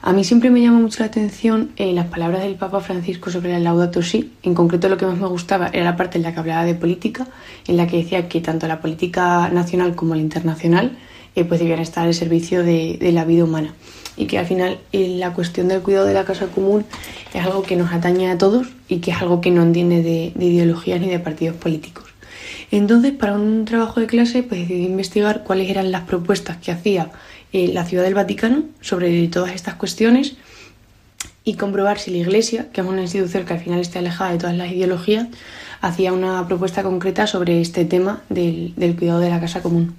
[0.00, 3.54] A mí siempre me llamó mucho la atención eh, las palabras del Papa Francisco sobre
[3.54, 4.32] el Laudato Si.
[4.42, 6.74] En concreto lo que más me gustaba era la parte en la que hablaba de
[6.74, 7.26] política,
[7.66, 10.96] en la que decía que tanto la política nacional como la internacional
[11.34, 13.74] eh, pues debían estar al servicio de la vida humana
[14.20, 16.84] y que al final eh, la cuestión del cuidado de la casa común
[17.32, 20.32] es algo que nos atañe a todos y que es algo que no entiende de,
[20.38, 22.04] ideologías ni de partidos políticos.
[22.70, 27.10] Entonces, para un trabajo de clase, pues decidí investigar cuáles eran las propuestas que hacía
[27.54, 30.36] eh, la Ciudad del Vaticano sobre todas estas cuestiones
[31.42, 34.38] y comprobar si la Iglesia, que es una institución que al final está alejada de
[34.38, 35.28] todas las ideologías,
[35.80, 39.94] hacía una propuesta concreta sobre este tema del, del cuidado de la casa común.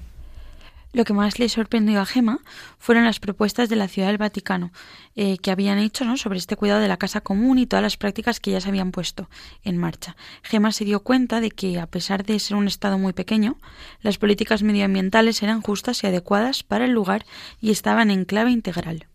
[0.93, 2.39] Lo que más le sorprendió a Gema
[2.77, 4.71] fueron las propuestas de la Ciudad del Vaticano
[5.15, 6.17] eh, que habían hecho ¿no?
[6.17, 8.91] sobre este cuidado de la casa común y todas las prácticas que ya se habían
[8.91, 9.29] puesto
[9.63, 10.15] en marcha.
[10.43, 13.57] Gema se dio cuenta de que, a pesar de ser un Estado muy pequeño,
[14.01, 17.25] las políticas medioambientales eran justas y adecuadas para el lugar
[17.61, 19.07] y estaban en clave integral.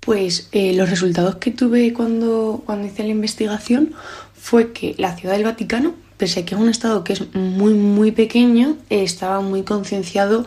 [0.00, 3.92] Pues eh, los resultados que tuve cuando, cuando hice la investigación
[4.34, 7.74] fue que la Ciudad del Vaticano, pese a que es un Estado que es muy,
[7.74, 10.46] muy pequeño, estaba muy concienciado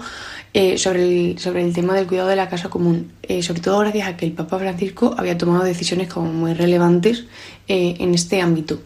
[0.53, 3.79] eh, sobre, el, sobre el tema del cuidado de la casa común, eh, sobre todo
[3.79, 7.25] gracias a que el Papa Francisco había tomado decisiones como muy relevantes
[7.67, 8.81] eh, en este ámbito.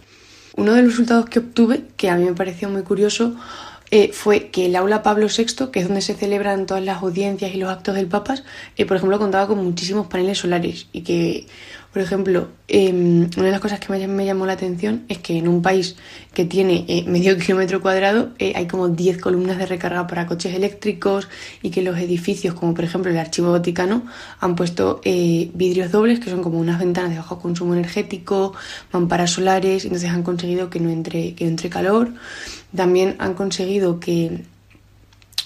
[0.58, 3.36] Uno de los resultados que obtuve, que a mí me pareció muy curioso,
[4.12, 7.58] fue que el aula Pablo VI, que es donde se celebran todas las audiencias y
[7.58, 8.38] los actos del Papa,
[8.88, 11.46] por ejemplo, contaba con muchísimos paneles solares y que
[11.94, 15.48] por ejemplo, em, una de las cosas que me, llamó la atención es que en
[15.48, 15.96] un país
[16.34, 20.56] que tiene eh, medio kilómetro cuadrado eh, hay como 10 columnas de recarga para coches
[20.56, 21.30] eléctricos
[21.62, 24.08] y que los edificios, como por ejemplo el Archivo Vaticano,
[24.40, 28.56] han puesto eh, vidrios dobles que son como unas ventanas de bajo consumo energético,
[28.92, 32.12] mamparas solares, entonces han conseguido que no entre, que no entre calor.
[32.76, 34.46] También han conseguido que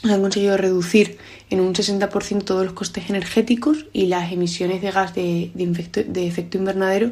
[0.03, 1.17] han conseguido reducir
[1.49, 6.57] en un 60% todos los costes energéticos y las emisiones de gas de, de, efecto
[6.57, 7.11] invernadero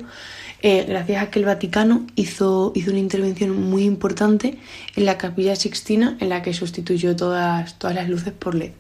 [0.62, 4.58] eh, gracias a que el Vaticano hizo, hizo una intervención muy importante
[4.96, 8.72] en la capilla sixtina en la que sustituyó todas, todas las luces por LED.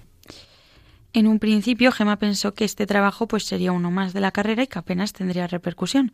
[1.13, 4.63] En un principio, Gemma pensó que este trabajo pues sería uno más de la carrera
[4.63, 6.11] y que apenas tendría repercusión.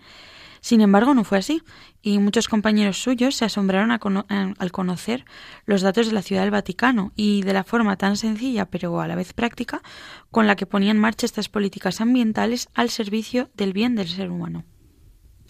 [0.62, 1.64] Sin embargo, no fue así,
[2.04, 5.26] y muchos compañeros suyos se asombraron al conocer
[5.66, 9.08] los datos de la Ciudad del Vaticano y de la forma tan sencilla, pero a
[9.08, 9.82] la vez práctica,
[10.30, 14.30] con la que ponían en marcha estas políticas ambientales al servicio del bien del ser
[14.30, 14.64] humano.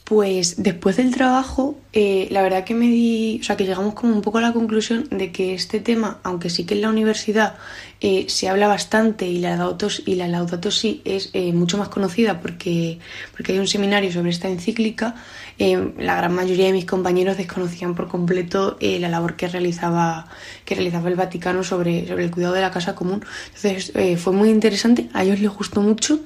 [0.04, 4.14] Pues después del trabajo, eh, la verdad que me di, o sea, que llegamos como
[4.14, 7.56] un poco a la conclusión de que este tema, aunque sí que en la universidad
[8.02, 11.88] eh, se habla bastante y la Laudato, y la Laudato Si es eh, mucho más
[11.88, 13.00] conocida porque,
[13.32, 15.16] porque hay un seminario sobre esta encíclica,
[15.60, 20.28] la gran mayoría de mis compañeros desconocían por completo la labor que realizaba,
[20.66, 23.24] que realizaba el Vaticano sobre, sobre el cuidado de la casa común.
[23.56, 26.20] Entonces fue muy interesante, a ellos les gustó mucho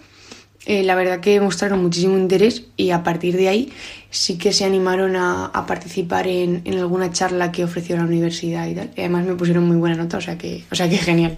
[0.66, 3.74] eh, la verdad que mostraron muchísimo interés y a partir de ahí
[4.10, 8.92] sí que se animaron a, participar en, alguna charla que ofreció la universidad y tal.
[8.98, 11.38] Además me pusieron muy buena nota, o sea que, o sea que genial.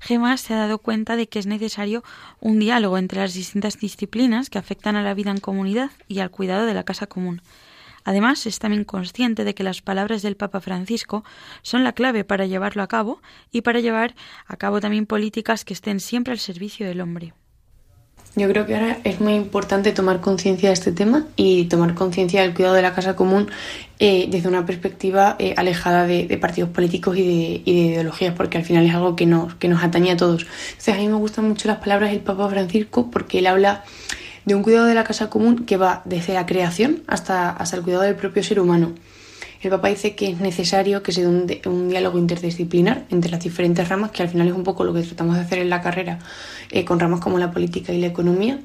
[0.00, 2.04] Gemma se ha dado cuenta de que es necesario
[2.40, 6.30] un diálogo entre las distintas disciplinas que afectan a la vida en comunidad y al
[6.30, 7.40] cuidado de la casa común.
[8.04, 11.24] Además, es también consciente de que las palabras del Papa Francisco
[11.62, 13.20] son la clave para llevarlo a cabo
[13.50, 14.14] y para llevar
[14.46, 17.34] a cabo también políticas que estén siempre al servicio del hombre.
[18.38, 22.42] Yo creo que ahora es muy importante tomar conciencia de este tema y tomar conciencia
[22.42, 23.50] del cuidado de la casa común
[23.98, 28.86] eh, desde una perspectiva eh, alejada de, partidos políticos y de, ideologías, porque al final
[28.86, 30.46] es algo que nos, que nos atañe a todos.
[30.68, 33.82] Entonces a mí me gustan mucho las palabras del Papa Francisco porque él habla
[34.44, 37.82] de un cuidado de la casa común que va desde la creación hasta, hasta el
[37.82, 38.92] cuidado del propio ser humano.
[39.60, 43.88] El Papa dice que es necesario que se dé un, diálogo interdisciplinar entre las diferentes
[43.88, 46.20] ramas, que al final es un poco lo que tratamos de hacer en la carrera
[46.70, 48.60] eh, con ramas como la política y la economía.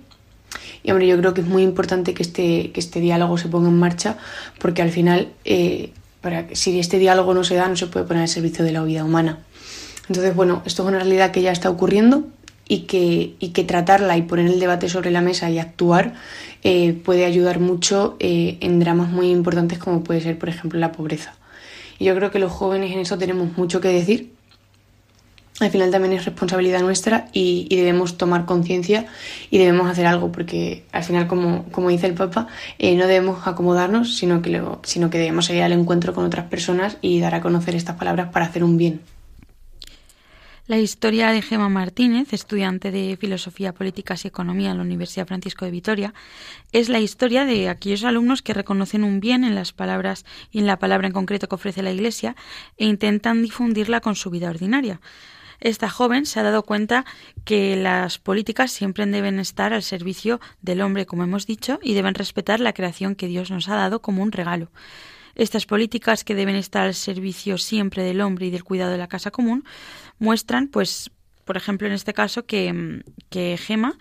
[0.83, 3.69] Y hombre, yo creo que es muy importante que este, que este diálogo se ponga
[3.69, 4.17] en marcha,
[4.59, 8.21] porque al final, eh, para, si este diálogo no se da, no se puede poner
[8.23, 9.39] al servicio de la vida humana.
[10.09, 12.27] Entonces, bueno, esto es una realidad que ya está ocurriendo
[12.67, 16.13] y que, y que tratarla y poner el debate sobre la mesa y actuar
[16.63, 20.91] eh, puede ayudar mucho eh, en dramas muy importantes como puede ser, por ejemplo, la
[20.91, 21.35] pobreza.
[21.99, 24.31] Y yo creo que los jóvenes en eso tenemos mucho que decir.
[25.59, 29.05] Al final también es responsabilidad nuestra y, debemos tomar conciencia
[29.51, 32.47] y debemos hacer algo porque al final, como, como dice el Papa,
[32.79, 36.97] eh, no debemos acomodarnos, sino que, sino que debemos ir al encuentro con otras personas
[37.01, 39.01] y dar a conocer estas palabras para hacer un bien.
[40.65, 45.65] La historia de Gema Martínez, estudiante de Filosofía, Políticas y Economía en la Universidad Francisco
[45.65, 46.13] de Vitoria,
[46.71, 50.65] es la historia de aquellos alumnos que reconocen un bien en las palabras y en
[50.65, 52.37] la palabra en concreto que ofrece la Iglesia
[52.77, 55.01] e intentan difundirla con su vida ordinaria.
[55.59, 57.03] Esta joven se ha dado cuenta
[57.43, 62.15] que las políticas siempre deben estar al servicio del hombre, como hemos dicho, y deben
[62.15, 64.71] respetar la creación que Dios nos ha dado como un regalo.
[65.35, 69.07] Estas políticas que deben estar al servicio siempre del hombre y del cuidado de la
[69.07, 69.65] casa común
[70.23, 71.11] muestran, pues,
[71.45, 73.97] por ejemplo, en este caso, que, que Gema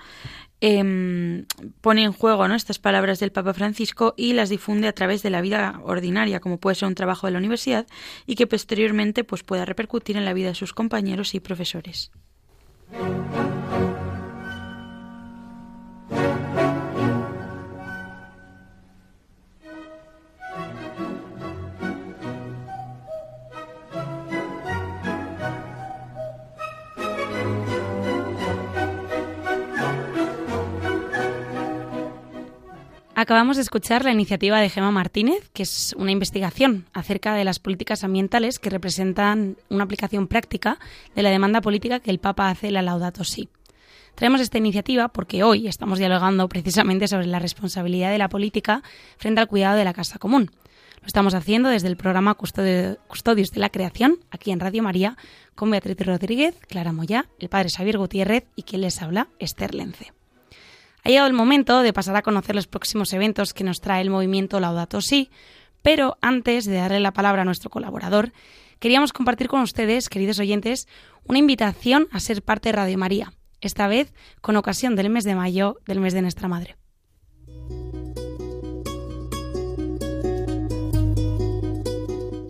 [0.61, 1.45] em,
[1.81, 2.55] pone en juego ¿no?
[2.55, 6.59] estas palabras del Papa Francisco y las difunde a través de la vida ordinaria, como
[6.59, 7.87] puede ser un trabajo de la universidad,
[8.27, 12.13] y que posteriormente pues, pueda repercutir en la vida de sus compañeros y profesores.
[33.33, 37.61] Acabamos de escuchar la iniciativa de Gema Martínez, que es una investigación acerca de las
[37.61, 40.79] políticas ambientales que representan una aplicación práctica
[41.15, 43.49] de la demanda política que el Papa hace la Laudato Si.
[44.17, 48.83] Traemos esta iniciativa porque hoy estamos dialogando precisamente sobre la responsabilidad de la política
[49.17, 50.51] frente al cuidado de la casa común.
[51.01, 55.17] Lo estamos haciendo desde el programa Custodios de la Creación, aquí en Radio María,
[55.55, 60.13] con Beatriz Rodríguez, Clara Moya, el padre Xavier Gutiérrez y quien les habla, Esther Lence.
[61.05, 64.11] Ha llegado el momento de pasar a conocer los próximos eventos que nos trae el
[64.11, 65.31] movimiento Laudato Si,
[65.83, 68.33] pero antes de darle la palabra a nuestro colaborador,
[68.79, 70.87] queríamos compartir con ustedes, queridos oyentes,
[71.25, 75.35] una invitación a ser parte de Radio María, esta vez con ocasión del mes de
[75.35, 76.77] mayo del mes de nuestra Madre.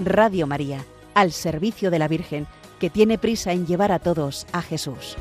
[0.00, 2.46] Radio María, al servicio de la Virgen,
[2.78, 5.16] que tiene prisa en llevar a todos a Jesús.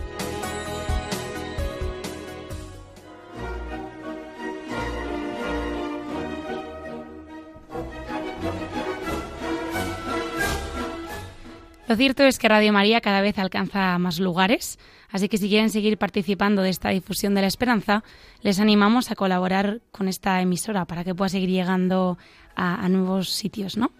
[11.87, 14.79] Lo cierto es que Radio María cada vez alcanza más lugares,
[15.11, 18.03] así que si quieren seguir participando de esta difusión de la esperanza,
[18.41, 22.17] les animamos a colaborar con esta emisora para que pueda seguir llegando
[22.55, 23.91] a, nuevos sitios, ¿no?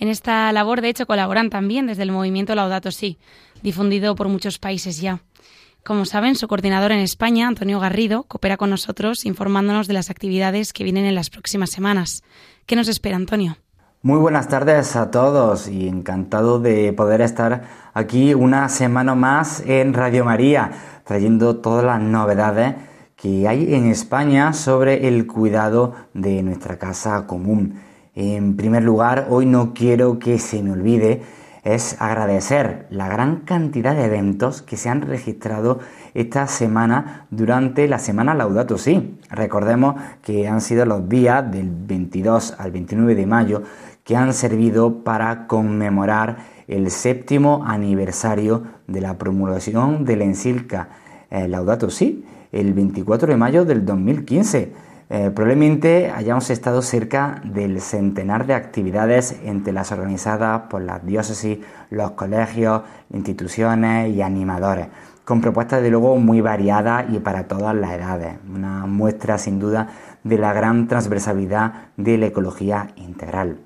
[0.00, 3.18] En esta labor, de hecho, colaboran también desde el movimiento Laudato Si,
[3.62, 5.20] difundido por muchos países ya.
[5.84, 10.72] Como saben, su coordinador en España, Antonio Garrido, coopera con nosotros informándonos de las actividades
[10.72, 12.22] que vienen en las próximas semanas.
[12.66, 13.56] ¿Qué nos espera, Antonio?
[14.02, 19.92] Muy buenas tardes a todos y encantado de poder estar aquí una semana más en
[19.94, 20.70] Radio María,
[21.04, 22.76] trayendo todas las novedades
[23.16, 27.80] que hay en España sobre el cuidado de nuestra casa común.
[28.20, 31.22] En primer lugar, hoy no quiero que se me olvide
[31.62, 35.78] es agradecer la gran cantidad de eventos que se han registrado
[36.14, 39.20] esta semana durante la semana Laudato Si.
[39.30, 43.62] Recordemos que han sido los días del 22 al 29 de mayo
[44.02, 50.88] que han servido para conmemorar el séptimo aniversario de la promulgación de la encíclica
[51.30, 54.87] eh, Laudato Si, el 24 de mayo del 2015.
[55.10, 61.58] Eh, probablemente hayamos estado cerca del centenar de actividades entre las organizadas por las diócesis,
[61.88, 64.88] los colegios, instituciones y animadores,
[65.24, 68.34] con propuestas de luego muy variadas y para todas las edades.
[68.54, 69.88] Una muestra sin duda
[70.24, 73.60] de la gran transversalidad de la ecología integral.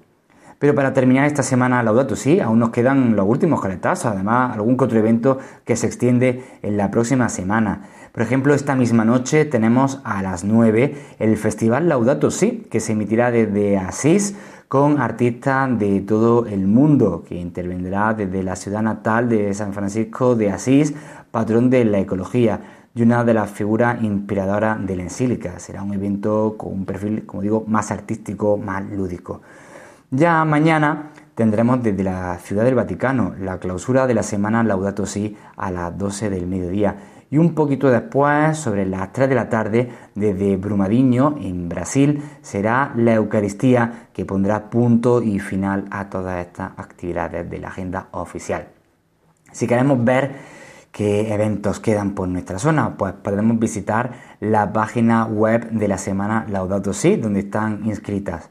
[0.63, 4.77] Pero para terminar esta semana Laudato sí, aún nos quedan los últimos caletazos, además algún
[4.79, 7.81] otro evento que se extiende en la próxima semana.
[8.13, 12.93] Por ejemplo, esta misma noche tenemos a las 9 el Festival Laudato Si, que se
[12.93, 14.37] emitirá desde Asís
[14.69, 20.35] con artistas de todo el mundo, que intervendrá desde la ciudad natal de San Francisco
[20.35, 20.93] de Asís,
[21.31, 22.61] patrón de la ecología
[22.95, 25.59] y una de las figuras inspiradoras de la encíclica.
[25.59, 29.41] Será un evento con un perfil, como digo, más artístico, más lúdico.
[30.11, 35.35] Ya mañana tendremos desde la Ciudad del Vaticano la clausura de la semana Laudato Si
[35.57, 36.95] a las 12 del mediodía
[37.33, 42.93] y un poquito después, sobre las 3 de la tarde, desde Brumadinho, en Brasil, será
[42.95, 48.69] la Eucaristía que pondrá punto y final a todas estas actividades de la agenda oficial.
[49.51, 50.33] Si queremos ver
[50.93, 56.45] qué eventos quedan por nuestra zona, pues podemos visitar la página web de la semana
[56.51, 58.51] Laudato Si, donde están inscritas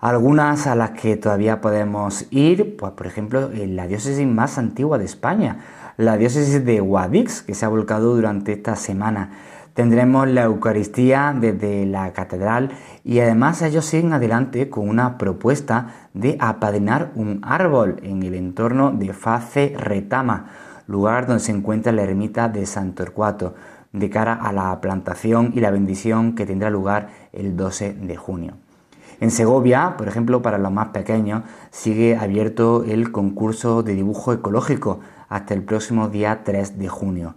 [0.00, 4.96] Algunas a las que todavía podemos ir, pues por ejemplo, en la diócesis más antigua
[4.96, 5.58] de España,
[5.96, 9.30] la diócesis de Guadix, que se ha volcado durante esta semana.
[9.74, 12.70] Tendremos la Eucaristía desde la catedral
[13.04, 18.92] y además ellos siguen adelante con una propuesta de apadrinar un árbol en el entorno
[18.92, 20.46] de Face Retama,
[20.86, 23.54] lugar donde se encuentra la ermita de Santo Torcuato,
[23.92, 28.54] de cara a la plantación y la bendición que tendrá lugar el 12 de junio.
[29.20, 35.00] En Segovia, por ejemplo, para los más pequeños, sigue abierto el concurso de dibujo ecológico
[35.28, 37.34] hasta el próximo día 3 de junio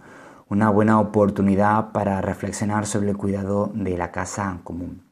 [0.48, 5.02] una buena oportunidad para reflexionar sobre el cuidado de la casa común.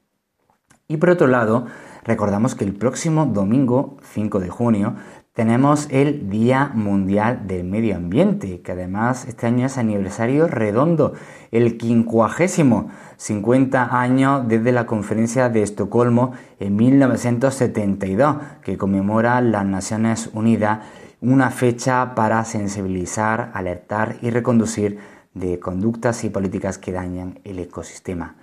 [0.88, 1.66] Y por otro lado,
[2.04, 4.94] recordamos que el próximo domingo 5 de junio
[5.34, 11.12] tenemos el Día Mundial del Medio Ambiente, que además este año es aniversario redondo,
[11.50, 20.30] el quincuagésimo, 50 años desde la conferencia de Estocolmo en 1972, que conmemora las Naciones
[20.32, 20.80] Unidas,
[21.20, 24.98] una fecha para sensibilizar, alertar y reconducir
[25.34, 28.36] de conductas y políticas que dañan el ecosistema.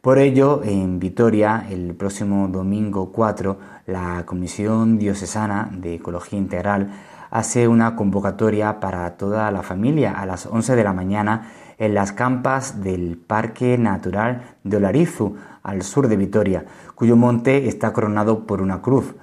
[0.00, 6.90] Por ello, en Vitoria, el próximo domingo 4, la Comisión Diocesana de Ecología Integral
[7.30, 12.12] hace una convocatoria para toda la familia a las 11 de la mañana en las
[12.12, 16.64] campas del Parque Natural de Olarizu, al sur de Vitoria,
[16.94, 19.14] cuyo monte está coronado por una cruz.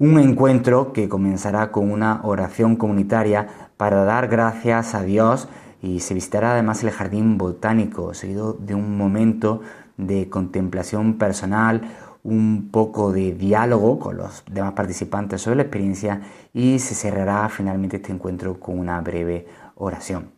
[0.00, 5.46] Un encuentro que comenzará con una oración comunitaria para dar gracias a Dios
[5.82, 9.60] y se visitará además el jardín botánico, seguido de un momento
[9.98, 11.82] de contemplación personal,
[12.22, 16.22] un poco de diálogo con los demás participantes sobre la experiencia
[16.54, 20.30] y se cerrará finalmente este encuentro con una breve oración.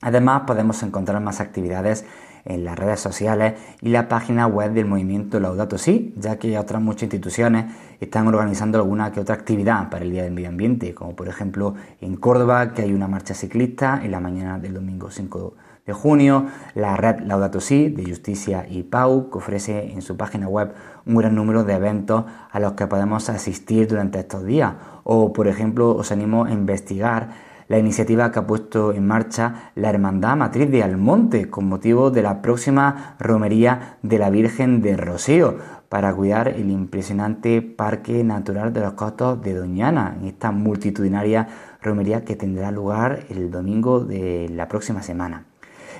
[0.00, 2.06] Además podemos encontrar más actividades
[2.44, 6.82] en las redes sociales y la página web del movimiento Laudato Si, ya que otras
[6.82, 7.66] muchas instituciones
[8.00, 11.74] están organizando alguna que otra actividad para el Día del Medio Ambiente, como por ejemplo
[12.00, 15.54] en Córdoba, que hay una marcha ciclista en la mañana del domingo 5
[15.86, 20.48] de junio, la red Laudato Si de Justicia y Pau, que ofrece en su página
[20.48, 20.72] web
[21.06, 24.74] un gran número de eventos a los que podemos asistir durante estos días,
[25.04, 29.90] o por ejemplo os animo a investigar la iniciativa que ha puesto en marcha la
[29.90, 35.54] Hermandad Matriz de Almonte con motivo de la próxima romería de la Virgen de Rocío
[35.88, 41.46] para cuidar el impresionante Parque Natural de los Costos de Doñana en esta multitudinaria
[41.80, 45.44] romería que tendrá lugar el domingo de la próxima semana.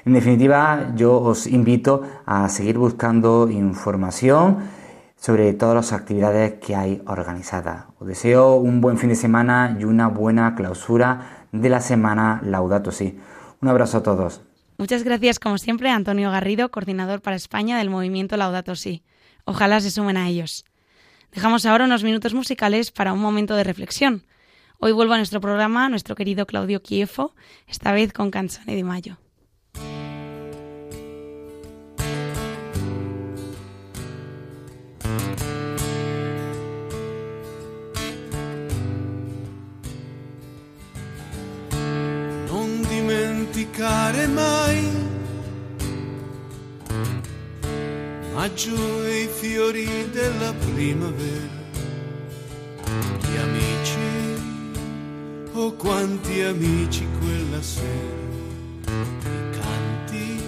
[0.04, 4.58] En definitiva, yo os invito a seguir buscando información
[5.14, 7.84] sobre todas las actividades que hay organizadas.
[8.00, 12.92] Os deseo un buen fin de semana y una buena clausura de la semana Laudato
[12.92, 13.18] Si.
[13.60, 14.42] Un abrazo a todos.
[14.78, 19.02] Muchas gracias, como siempre, Antonio Garrido, coordinador para España del movimiento Laudato Si.
[19.44, 20.64] Ojalá se sumen a ellos.
[21.32, 24.24] Dejamos ahora unos minutos musicales para un momento de reflexión.
[24.78, 27.34] Hoy vuelvo a nuestro programa nuestro querido Claudio Kiefo,
[27.66, 29.18] esta vez con Canzone de Mayo.
[43.60, 45.08] Dimenticare mai.
[48.34, 51.58] Maggio e i fiori della primavera
[53.20, 53.98] gli amici
[55.52, 58.18] oh quanti amici quella sera.
[58.86, 60.42] I canti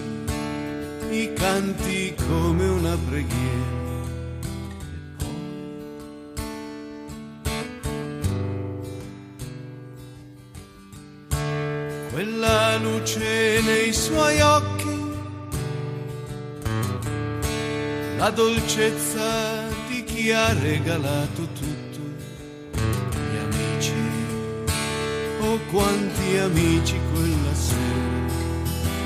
[1.11, 3.62] i canti come una preghiera
[18.23, 21.99] la dolcezza di chi ha regalato tutto,
[22.71, 23.93] gli amici,
[25.41, 28.31] oh quanti amici quella sera,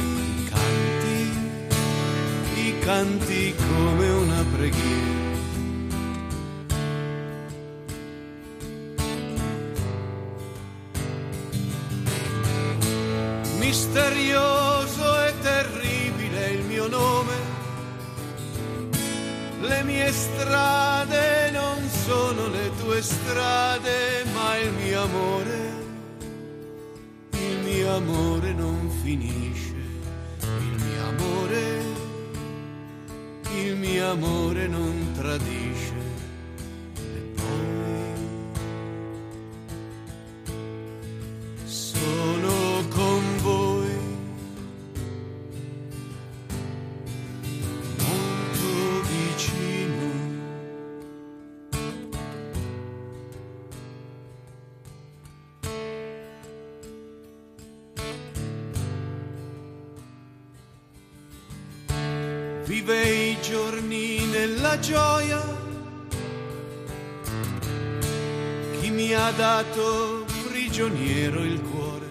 [0.04, 1.30] i canti,
[2.60, 5.17] i canti come una preghiera.
[23.08, 25.60] Strade, ma il mio amore,
[27.32, 29.47] il mio amore non finisce.
[62.96, 65.44] I giorni nella gioia.
[68.80, 72.08] Chi mi ha dato prigioniero il cuore,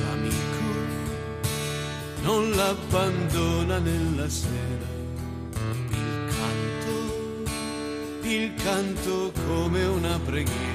[0.00, 0.64] l'amico
[2.22, 4.94] non l'abbandona nella sera.
[5.90, 7.50] Il canto,
[8.22, 10.65] il canto come una preghiera.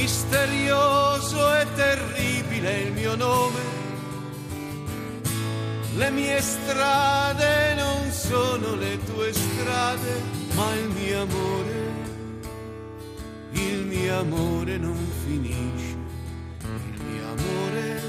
[0.00, 3.60] Misterioso e terribile il mio nome.
[5.94, 10.22] Le mie strade non sono le tue strade,
[10.54, 11.78] ma il mio amore,
[13.52, 14.96] il mio amore non
[15.26, 15.96] finisce.
[16.62, 18.02] Il mio amore,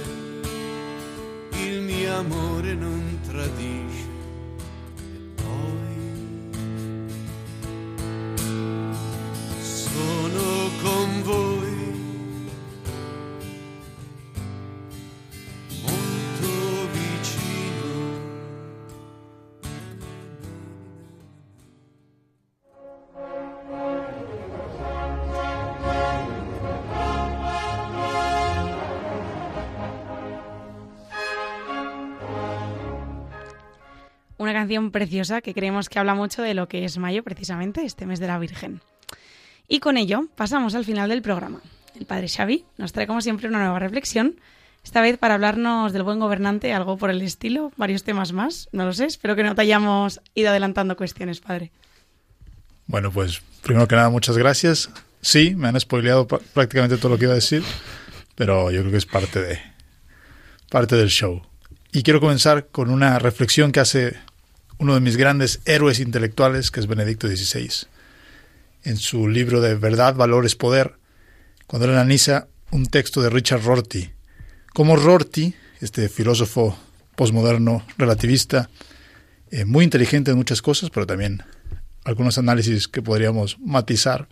[1.52, 4.11] il mio amore non tradisce.
[34.52, 38.06] Una canción preciosa que creemos que habla mucho de lo que es mayo, precisamente, este
[38.06, 38.82] mes de la Virgen.
[39.70, 41.62] Y con ello pasamos al final del programa.
[41.98, 44.42] El padre Xavi nos trae como siempre una nueva reflexión,
[44.84, 48.84] esta vez para hablarnos del buen gobernante, algo por el estilo, varios temas más, no
[48.84, 51.72] lo sé, espero que no te hayamos ido adelantando cuestiones, padre.
[52.88, 54.90] Bueno, pues primero que nada, muchas gracias.
[55.22, 57.64] Sí, me han spoileado pr- prácticamente todo lo que iba a decir,
[58.36, 59.60] pero yo creo que es parte de
[60.70, 61.42] parte del show.
[61.94, 64.18] Y quiero comenzar con una reflexión que hace
[64.82, 67.70] uno de mis grandes héroes intelectuales, que es Benedicto XVI,
[68.84, 70.96] en su libro de Verdad, Valores, Poder,
[71.68, 74.10] cuando él analiza un texto de Richard Rorty.
[74.74, 76.76] Como Rorty, este filósofo
[77.16, 78.72] posmoderno relativista,
[79.52, 81.44] eh, muy inteligente en muchas cosas, pero también
[82.04, 84.30] algunos análisis que podríamos matizar,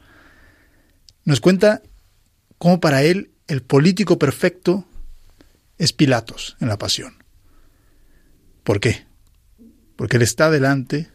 [1.26, 1.84] nos cuenta
[2.58, 4.88] cómo para él el político perfecto
[5.78, 7.24] es Pilatos en la pasión.
[8.64, 9.09] ¿Por qué?
[10.00, 11.10] Porque él está delante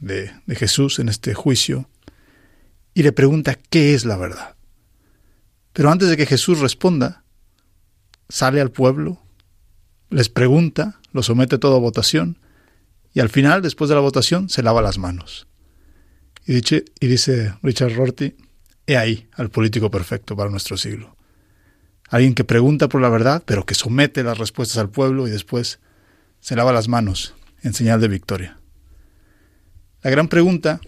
[0.00, 1.90] de, Jesús en este juicio
[2.94, 4.56] y le pregunta qué es la verdad.
[5.74, 7.24] Pero antes de que Jesús responda,
[8.30, 9.20] sale al pueblo,
[10.08, 12.38] les pregunta, lo somete todo a votación
[13.12, 15.46] y al final, después de la votación, se lava las manos.
[16.46, 18.34] Y dice, y dice Richard Rorty,
[18.86, 21.18] he ahí al político perfecto para nuestro siglo.
[22.08, 25.80] Alguien que pregunta por la verdad, pero que somete las respuestas al pueblo y después
[26.40, 28.58] se lava las manos en señal de victoria.
[30.02, 30.80] La gran pregunta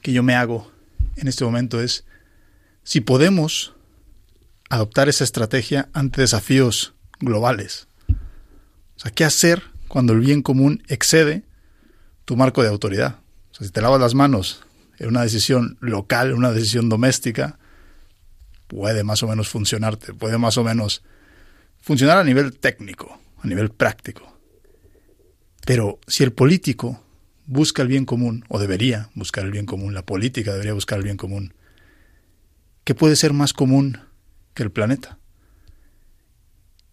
[0.00, 0.70] que yo me hago
[1.16, 2.04] en este momento es
[2.82, 3.74] si podemos
[4.70, 7.88] adoptar esa estrategia ante desafíos globales.
[8.96, 11.42] O sea, ¿qué hacer cuando el bien común excede
[12.24, 13.18] tu marco de autoridad?
[13.50, 14.64] O sea, si te lavas las manos
[14.98, 17.58] en una decisión local, en una decisión doméstica,
[18.66, 21.02] puede más o menos funcionarte, puede más o menos
[21.80, 24.31] funcionar a nivel técnico, a nivel práctico.
[25.64, 27.02] Pero si el político
[27.46, 31.04] busca el bien común, o debería buscar el bien común, la política debería buscar el
[31.04, 31.54] bien común,
[32.84, 33.98] ¿qué puede ser más común
[34.54, 35.18] que el planeta?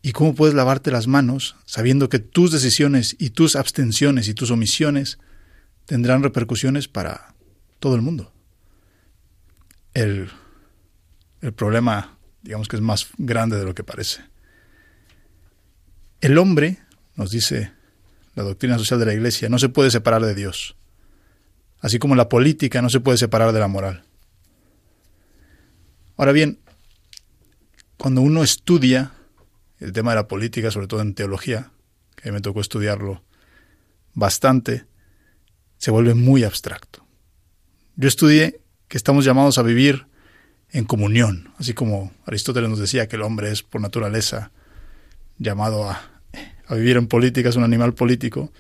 [0.02, 4.52] ¿Y cómo puedes lavarte las manos sabiendo que tus decisiones y tus abstenciones y tus
[4.52, 5.20] omisiones
[5.86, 7.36] tendrán repercusiones para
[7.80, 8.32] todo el mundo?
[9.94, 10.30] El,
[11.42, 14.22] el problema, digamos que es más grande de lo que parece.
[16.22, 16.78] El hombre,
[17.16, 17.72] nos dice
[18.40, 20.78] la doctrina social de la Iglesia, no se puede separar de Dios,
[21.82, 24.06] así como la política no se puede separar de la moral.
[26.16, 26.58] Ahora bien,
[27.98, 29.12] cuando uno estudia
[29.82, 31.72] el tema de la política, sobre todo en teología,
[32.16, 33.24] que me tocó estudiarlo
[34.14, 34.86] bastante,
[35.78, 37.06] se vuelve muy abstracto.
[37.98, 40.08] Yo estudié que estamos llamados a vivir
[40.72, 44.52] en comunión, así como Aristóteles nos decía que el hombre es por naturaleza
[45.40, 46.19] llamado a,
[46.70, 48.54] a vivir en política, es un animal político.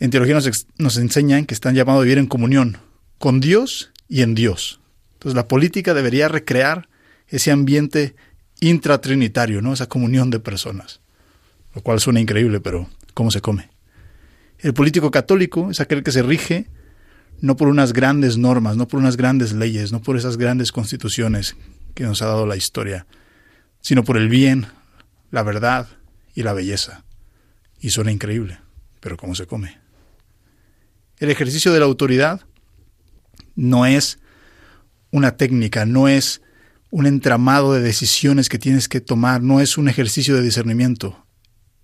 [0.00, 2.78] En teología nos, nos enseñan que están llamados a vivir en comunión
[3.18, 4.80] con Dios y en Dios.
[5.14, 6.88] Entonces la política debería recrear
[7.28, 8.16] ese ambiente
[8.60, 9.72] intratrinitario, ¿no?
[9.72, 11.00] Esa comunión de personas.
[11.74, 13.70] Lo cual suena increíble, pero ¿cómo se come?
[14.58, 16.66] El político católico es aquel que se rige
[17.40, 21.56] no por unas grandes normas, no por unas grandes leyes, no por esas grandes constituciones
[21.94, 23.06] que nos ha dado la historia,
[23.80, 24.66] sino por el bien,
[25.30, 25.86] la verdad
[26.38, 27.02] y la belleza.
[27.80, 28.60] Y suena increíble,
[29.00, 29.76] pero ¿cómo se come?
[31.18, 32.42] El ejercicio de la autoridad
[33.56, 34.20] no es
[35.10, 36.40] una técnica, no es
[36.92, 41.26] un entramado de decisiones que tienes que tomar, no es un ejercicio de discernimiento.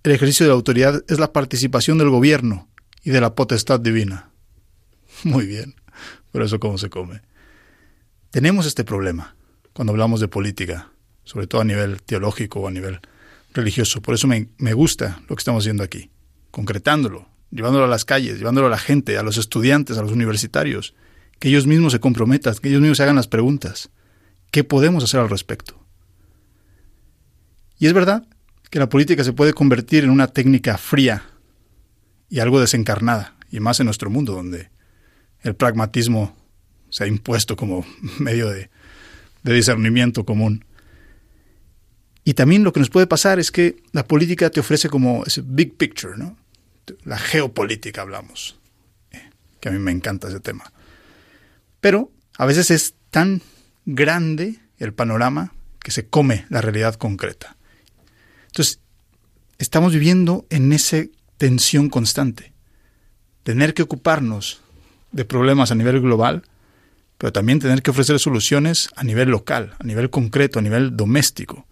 [0.03, 2.69] El ejercicio de la autoridad es la participación del gobierno
[3.03, 4.31] y de la potestad divina.
[5.25, 5.75] Muy bien,
[6.31, 7.23] pero eso cómo se come.
[8.31, 9.35] Tenemos este problema
[9.73, 10.93] cuando hablamos de política,
[11.25, 13.01] sobre todo a nivel teológico o a nivel
[13.55, 14.01] religioso.
[14.01, 16.11] Por eso me, me gusta lo que estamos haciendo aquí,
[16.51, 20.93] concretándolo, llevándolo a las calles, llevándolo a la gente, a los estudiantes, a los universitarios,
[21.39, 23.89] que ellos mismos se comprometan, que ellos mismos se hagan las preguntas.
[24.51, 25.81] ¿Qué podemos hacer al respecto?
[27.79, 28.27] Y es verdad
[28.69, 31.23] que la política se puede convertir en una técnica fría
[32.29, 34.69] y algo desencarnada, y más en nuestro mundo, donde
[35.41, 36.35] el pragmatismo
[36.89, 37.85] se ha impuesto como
[38.19, 38.69] medio de,
[39.43, 40.64] de discernimiento común.
[42.27, 45.43] Y también lo que nos puede pasar es que la política te ofrece como ese
[45.45, 46.35] big picture, ¿no?
[47.03, 48.57] La geopolítica hablamos,
[49.11, 50.73] eh, que a mí me encanta ese tema.
[51.79, 53.43] Pero a veces es tan
[53.85, 57.57] grande el panorama que se come la realidad concreta.
[58.47, 58.79] Entonces,
[59.59, 61.03] estamos viviendo en esa
[61.37, 62.53] tensión constante.
[63.43, 64.61] Tener que ocuparnos
[65.11, 66.41] de problemas a nivel global,
[67.19, 71.67] pero también tener que ofrecer soluciones a nivel local, a nivel concreto, a nivel doméstico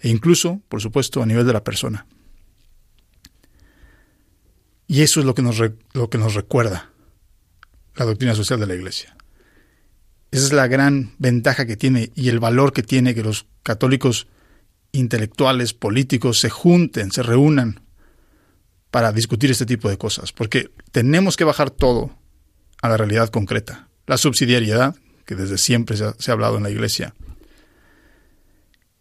[0.00, 2.06] e incluso, por supuesto, a nivel de la persona.
[4.86, 5.60] Y eso es lo que nos,
[5.92, 6.90] lo que nos recuerda
[7.94, 9.16] la doctrina social de la Iglesia.
[10.30, 14.28] Esa es la gran ventaja que tiene y el valor que tiene que los católicos
[14.92, 17.80] intelectuales, políticos, se junten, se reúnan
[18.90, 22.16] para discutir este tipo de cosas, porque tenemos que bajar todo
[22.80, 23.88] a la realidad concreta.
[24.06, 24.96] La subsidiariedad,
[25.26, 27.14] que desde siempre se ha, se ha hablado en la Iglesia,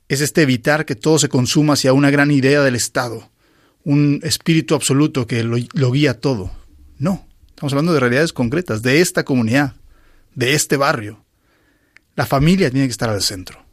[0.09, 3.29] es este evitar que todo se consuma hacia una gran idea del Estado,
[3.83, 6.51] un espíritu absoluto que lo, lo, guía todo.
[6.97, 9.75] No, estamos hablando de realidades concretas, de esta comunidad,
[10.35, 11.23] de este barrio.
[12.15, 13.63] La familia tiene que estar al centro,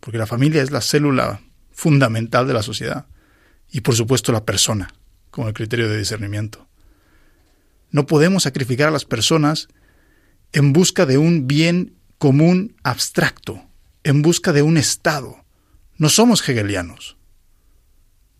[0.00, 1.40] porque la familia es la célula
[1.72, 3.06] fundamental de la sociedad
[3.70, 4.94] y por supuesto la persona,
[5.30, 6.66] como el criterio de discernimiento.
[7.90, 9.68] No podemos sacrificar a las personas
[10.52, 13.62] en busca de un bien común abstracto,
[14.04, 15.44] en busca de un Estado,
[15.98, 17.16] no somos hegelianos.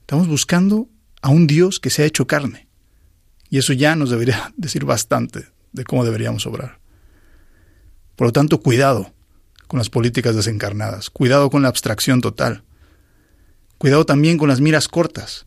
[0.00, 0.88] Estamos buscando
[1.22, 2.68] a un Dios que se ha hecho carne.
[3.48, 6.78] Y eso ya nos debería decir bastante de cómo deberíamos obrar.
[8.14, 9.12] Por lo tanto, cuidado
[9.66, 12.62] con las políticas desencarnadas, cuidado con la abstracción total,
[13.78, 15.46] cuidado también con las miras cortas,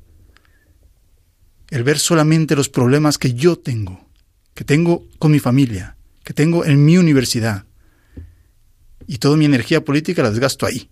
[1.69, 4.07] el ver solamente los problemas que yo tengo,
[4.55, 7.65] que tengo con mi familia, que tengo en mi universidad,
[9.07, 10.89] y toda mi energía política la desgasto ahí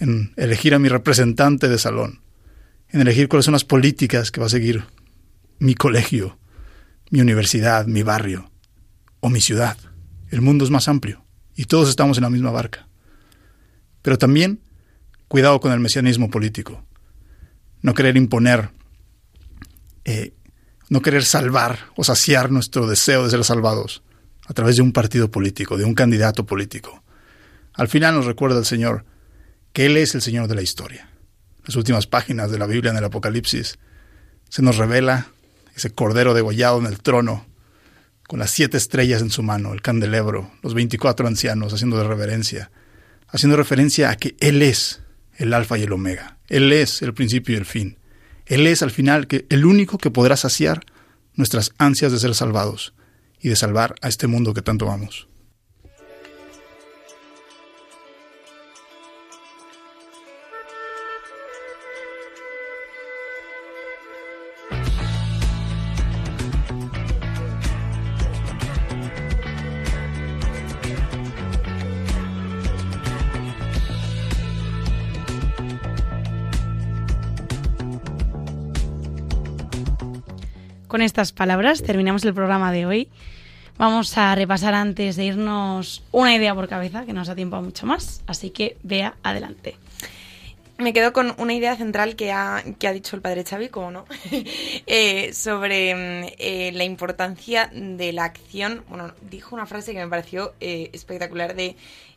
[0.00, 2.22] en elegir a mi representante de salón,
[2.88, 4.84] en elegir cuáles son las políticas que va a seguir
[5.58, 6.38] mi colegio,
[7.10, 8.50] mi universidad, mi barrio
[9.20, 9.76] o mi ciudad.
[10.30, 11.24] El mundo es más amplio
[11.54, 12.88] y todos estamos en la misma barca.
[14.02, 14.60] Pero también
[15.28, 16.84] cuidado con el mesianismo político.
[17.82, 18.70] No querer imponer,
[20.04, 20.32] eh,
[20.88, 24.02] no querer salvar o saciar nuestro deseo de ser salvados
[24.46, 27.04] a través de un partido político, de un candidato político.
[27.74, 29.04] Al final nos recuerda el Señor,
[29.72, 31.08] que Él es el Señor de la historia.
[31.64, 33.78] Las últimas páginas de la Biblia en el Apocalipsis
[34.48, 35.28] se nos revela
[35.76, 37.46] ese cordero degollado en el trono,
[38.26, 42.70] con las siete estrellas en su mano, el candelebro, los veinticuatro ancianos haciendo de reverencia,
[43.28, 45.00] haciendo referencia a que Él es
[45.36, 47.98] el alfa y el omega, Él es el principio y el fin,
[48.46, 50.82] Él es al final que, el único que podrá saciar
[51.34, 52.94] nuestras ansias de ser salvados
[53.40, 55.29] y de salvar a este mundo que tanto amamos.
[80.90, 83.08] Con estas palabras terminamos el programa de hoy.
[83.78, 87.60] Vamos a repasar antes de irnos una idea por cabeza, que nos da tiempo a
[87.60, 88.24] mucho más.
[88.26, 89.76] Así que vea adelante.
[90.78, 93.92] Me quedo con una idea central que ha, que ha dicho el padre Xavi, como
[93.92, 94.04] no,
[94.88, 95.92] eh, sobre
[96.38, 98.82] eh, la importancia de la acción.
[98.88, 101.76] Bueno, dijo una frase que me pareció eh, espectacular de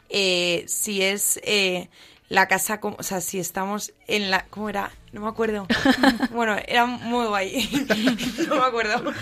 [0.09, 1.89] eh, si es eh,
[2.29, 4.45] la casa, como, o sea, si estamos en la...
[4.49, 4.91] ¿Cómo era?
[5.11, 5.67] No me acuerdo.
[6.31, 7.87] bueno, era muy guay.
[8.47, 9.13] no me acuerdo.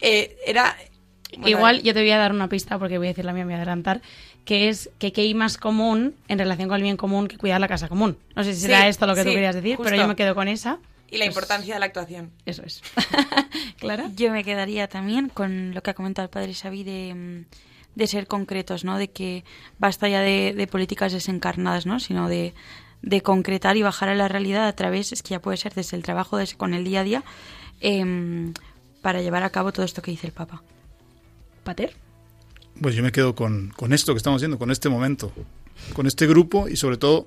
[0.00, 0.76] Eh, era...
[1.32, 3.44] bueno, Igual yo te voy a dar una pista porque voy a decir la mía,
[3.44, 4.00] me voy a adelantar,
[4.44, 7.60] que es que qué hay más común en relación con el bien común que cuidar
[7.60, 8.18] la casa común.
[8.36, 10.16] No sé si será Sí, esto lo que tú sí, querías decir, pero yo me
[10.16, 10.78] quedo con esa.
[11.10, 12.30] Y la Pues, importancia de la actuación.
[12.44, 12.82] Eso es.
[13.78, 14.10] Clara.
[14.14, 17.44] Yo me quedaría también con lo que ha comentado el padre Xavi de, mm,
[17.98, 18.96] de ser concretos, ¿no?
[18.96, 19.44] De que
[19.78, 21.98] basta ya de, políticas desencarnadas, ¿no?
[21.98, 22.54] Sino de,
[23.24, 26.04] concretar y bajar a la realidad a través, es que ya puede ser desde el
[26.04, 27.24] trabajo, desde, con el día a día,
[27.80, 28.54] em,
[29.02, 30.62] para llevar a cabo todo esto que dice el Papa.
[31.64, 31.96] Pater.
[32.80, 35.32] Pues yo me quedo con, con esto que estamos haciendo, con este momento,
[35.92, 37.26] con este grupo y sobre todo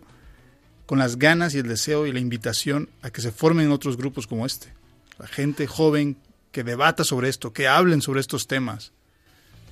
[0.86, 4.26] con las ganas y el deseo y la invitación a que se formen otros grupos
[4.26, 4.74] como este.
[5.19, 6.15] La gente joven
[6.53, 8.93] que debata sobre esto, que hablen sobre estos temas,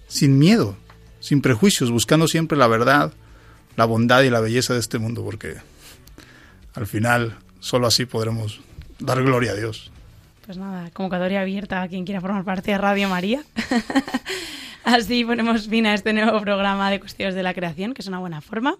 [0.08, 0.76] sin miedo,
[1.20, 3.14] sin prejuicios, buscando siempre la verdad,
[3.76, 5.58] la bondad y la belleza de este mundo, porque
[6.76, 8.62] al final solo así podremos
[9.00, 9.92] dar gloria a Dios.
[10.46, 13.44] Pues nada, convocatoria abierta a quien quiera formar parte de Radio María.
[14.84, 18.20] así ponemos fin a este nuevo programa de Cuestiones de la Creación, que es una
[18.20, 18.76] buena forma.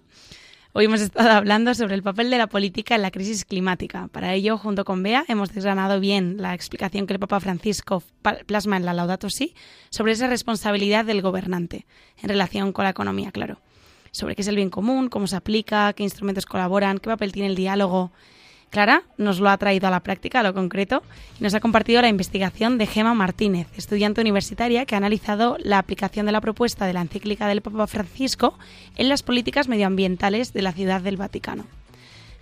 [0.72, 4.06] Hoy hemos estado hablando sobre el papel de la política en la crisis climática.
[4.12, 8.04] Para ello, junto con Bea, hemos desgranado bien la explicación que el Papa Francisco
[8.46, 9.52] plasma en la Laudato Si
[9.90, 11.86] sobre esa responsabilidad del gobernante
[12.22, 13.58] en relación con la economía, claro.
[14.12, 17.48] Sobre qué es el bien común, cómo se aplica, qué instrumentos colaboran, qué papel tiene
[17.48, 18.12] el diálogo,
[18.70, 21.02] Clara nos lo ha traído a la práctica, a lo concreto,
[21.38, 25.78] y nos ha compartido la investigación de Gema Martínez, estudiante universitaria que ha analizado la
[25.78, 28.56] aplicación de la propuesta de la encíclica del Papa Francisco
[28.96, 31.66] en las políticas medioambientales de la Ciudad del Vaticano.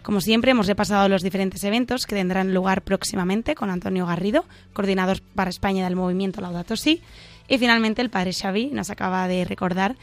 [0.02, 5.22] Como siempre, hemos repasado los diferentes eventos que tendrán lugar próximamente con Antonio Garrido, coordinador
[5.34, 7.02] para España del movimiento Laudato Si,
[7.48, 9.96] y finalmente el padre Xavi nos acaba de recordar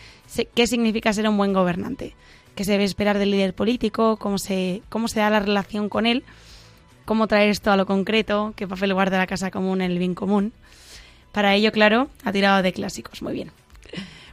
[0.55, 2.15] qué significa ser un buen gobernante
[2.55, 6.05] qué se debe esperar del líder político, cómo se, cómo se da la relación con
[6.05, 6.23] él,
[7.05, 10.15] cómo traer esto a lo concreto, qué papel guarda la casa común en el bien
[10.15, 10.53] común.
[11.31, 13.21] Para ello, claro, ha tirado de clásicos.
[13.21, 13.51] Muy bien.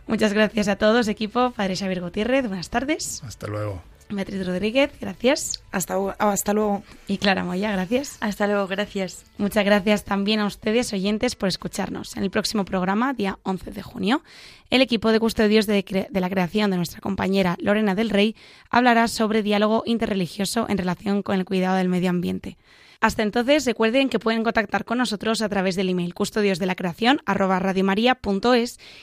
[0.06, 1.52] Muchas gracias a todos, equipo.
[1.52, 3.22] Padre Xavier Gutiérrez, buenas tardes.
[3.24, 3.82] Hasta luego.
[4.16, 5.62] Beatriz Rodríguez, gracias.
[5.70, 6.82] Hasta, hasta luego.
[7.06, 8.16] Y Clara Moya, gracias.
[8.20, 9.24] Hasta luego, gracias.
[9.38, 12.16] Muchas gracias también a ustedes, oyentes, por escucharnos.
[12.16, 14.22] En el próximo programa, día 11 de junio,
[14.70, 18.36] el equipo de custodios de, de la creación de nuestra compañera Lorena del Rey
[18.70, 22.56] hablará sobre diálogo interreligioso en relación con el cuidado del medio ambiente.
[23.02, 26.76] Hasta entonces, recuerden que pueden contactar con nosotros a través del email custodios de la
[26.76, 27.20] creación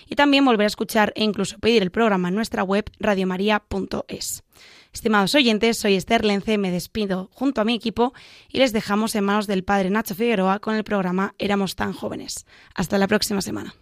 [0.07, 4.43] y también volver a escuchar e incluso pedir el programa en nuestra web radiomaria.es.
[4.91, 8.13] Estimados oyentes, soy Esther Lence, me despido junto a mi equipo
[8.49, 12.45] y les dejamos en manos del padre Nacho Figueroa con el programa Éramos tan jóvenes.
[12.73, 13.75] Hasta la próxima semana.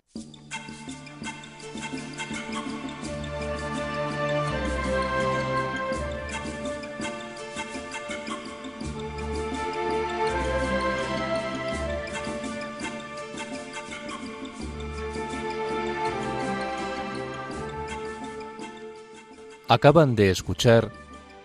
[19.70, 20.94] Acaban de escuchar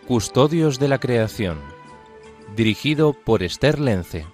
[0.06, 1.58] Custodios de la Creación,
[2.54, 4.26] dirigido por Esther Lence.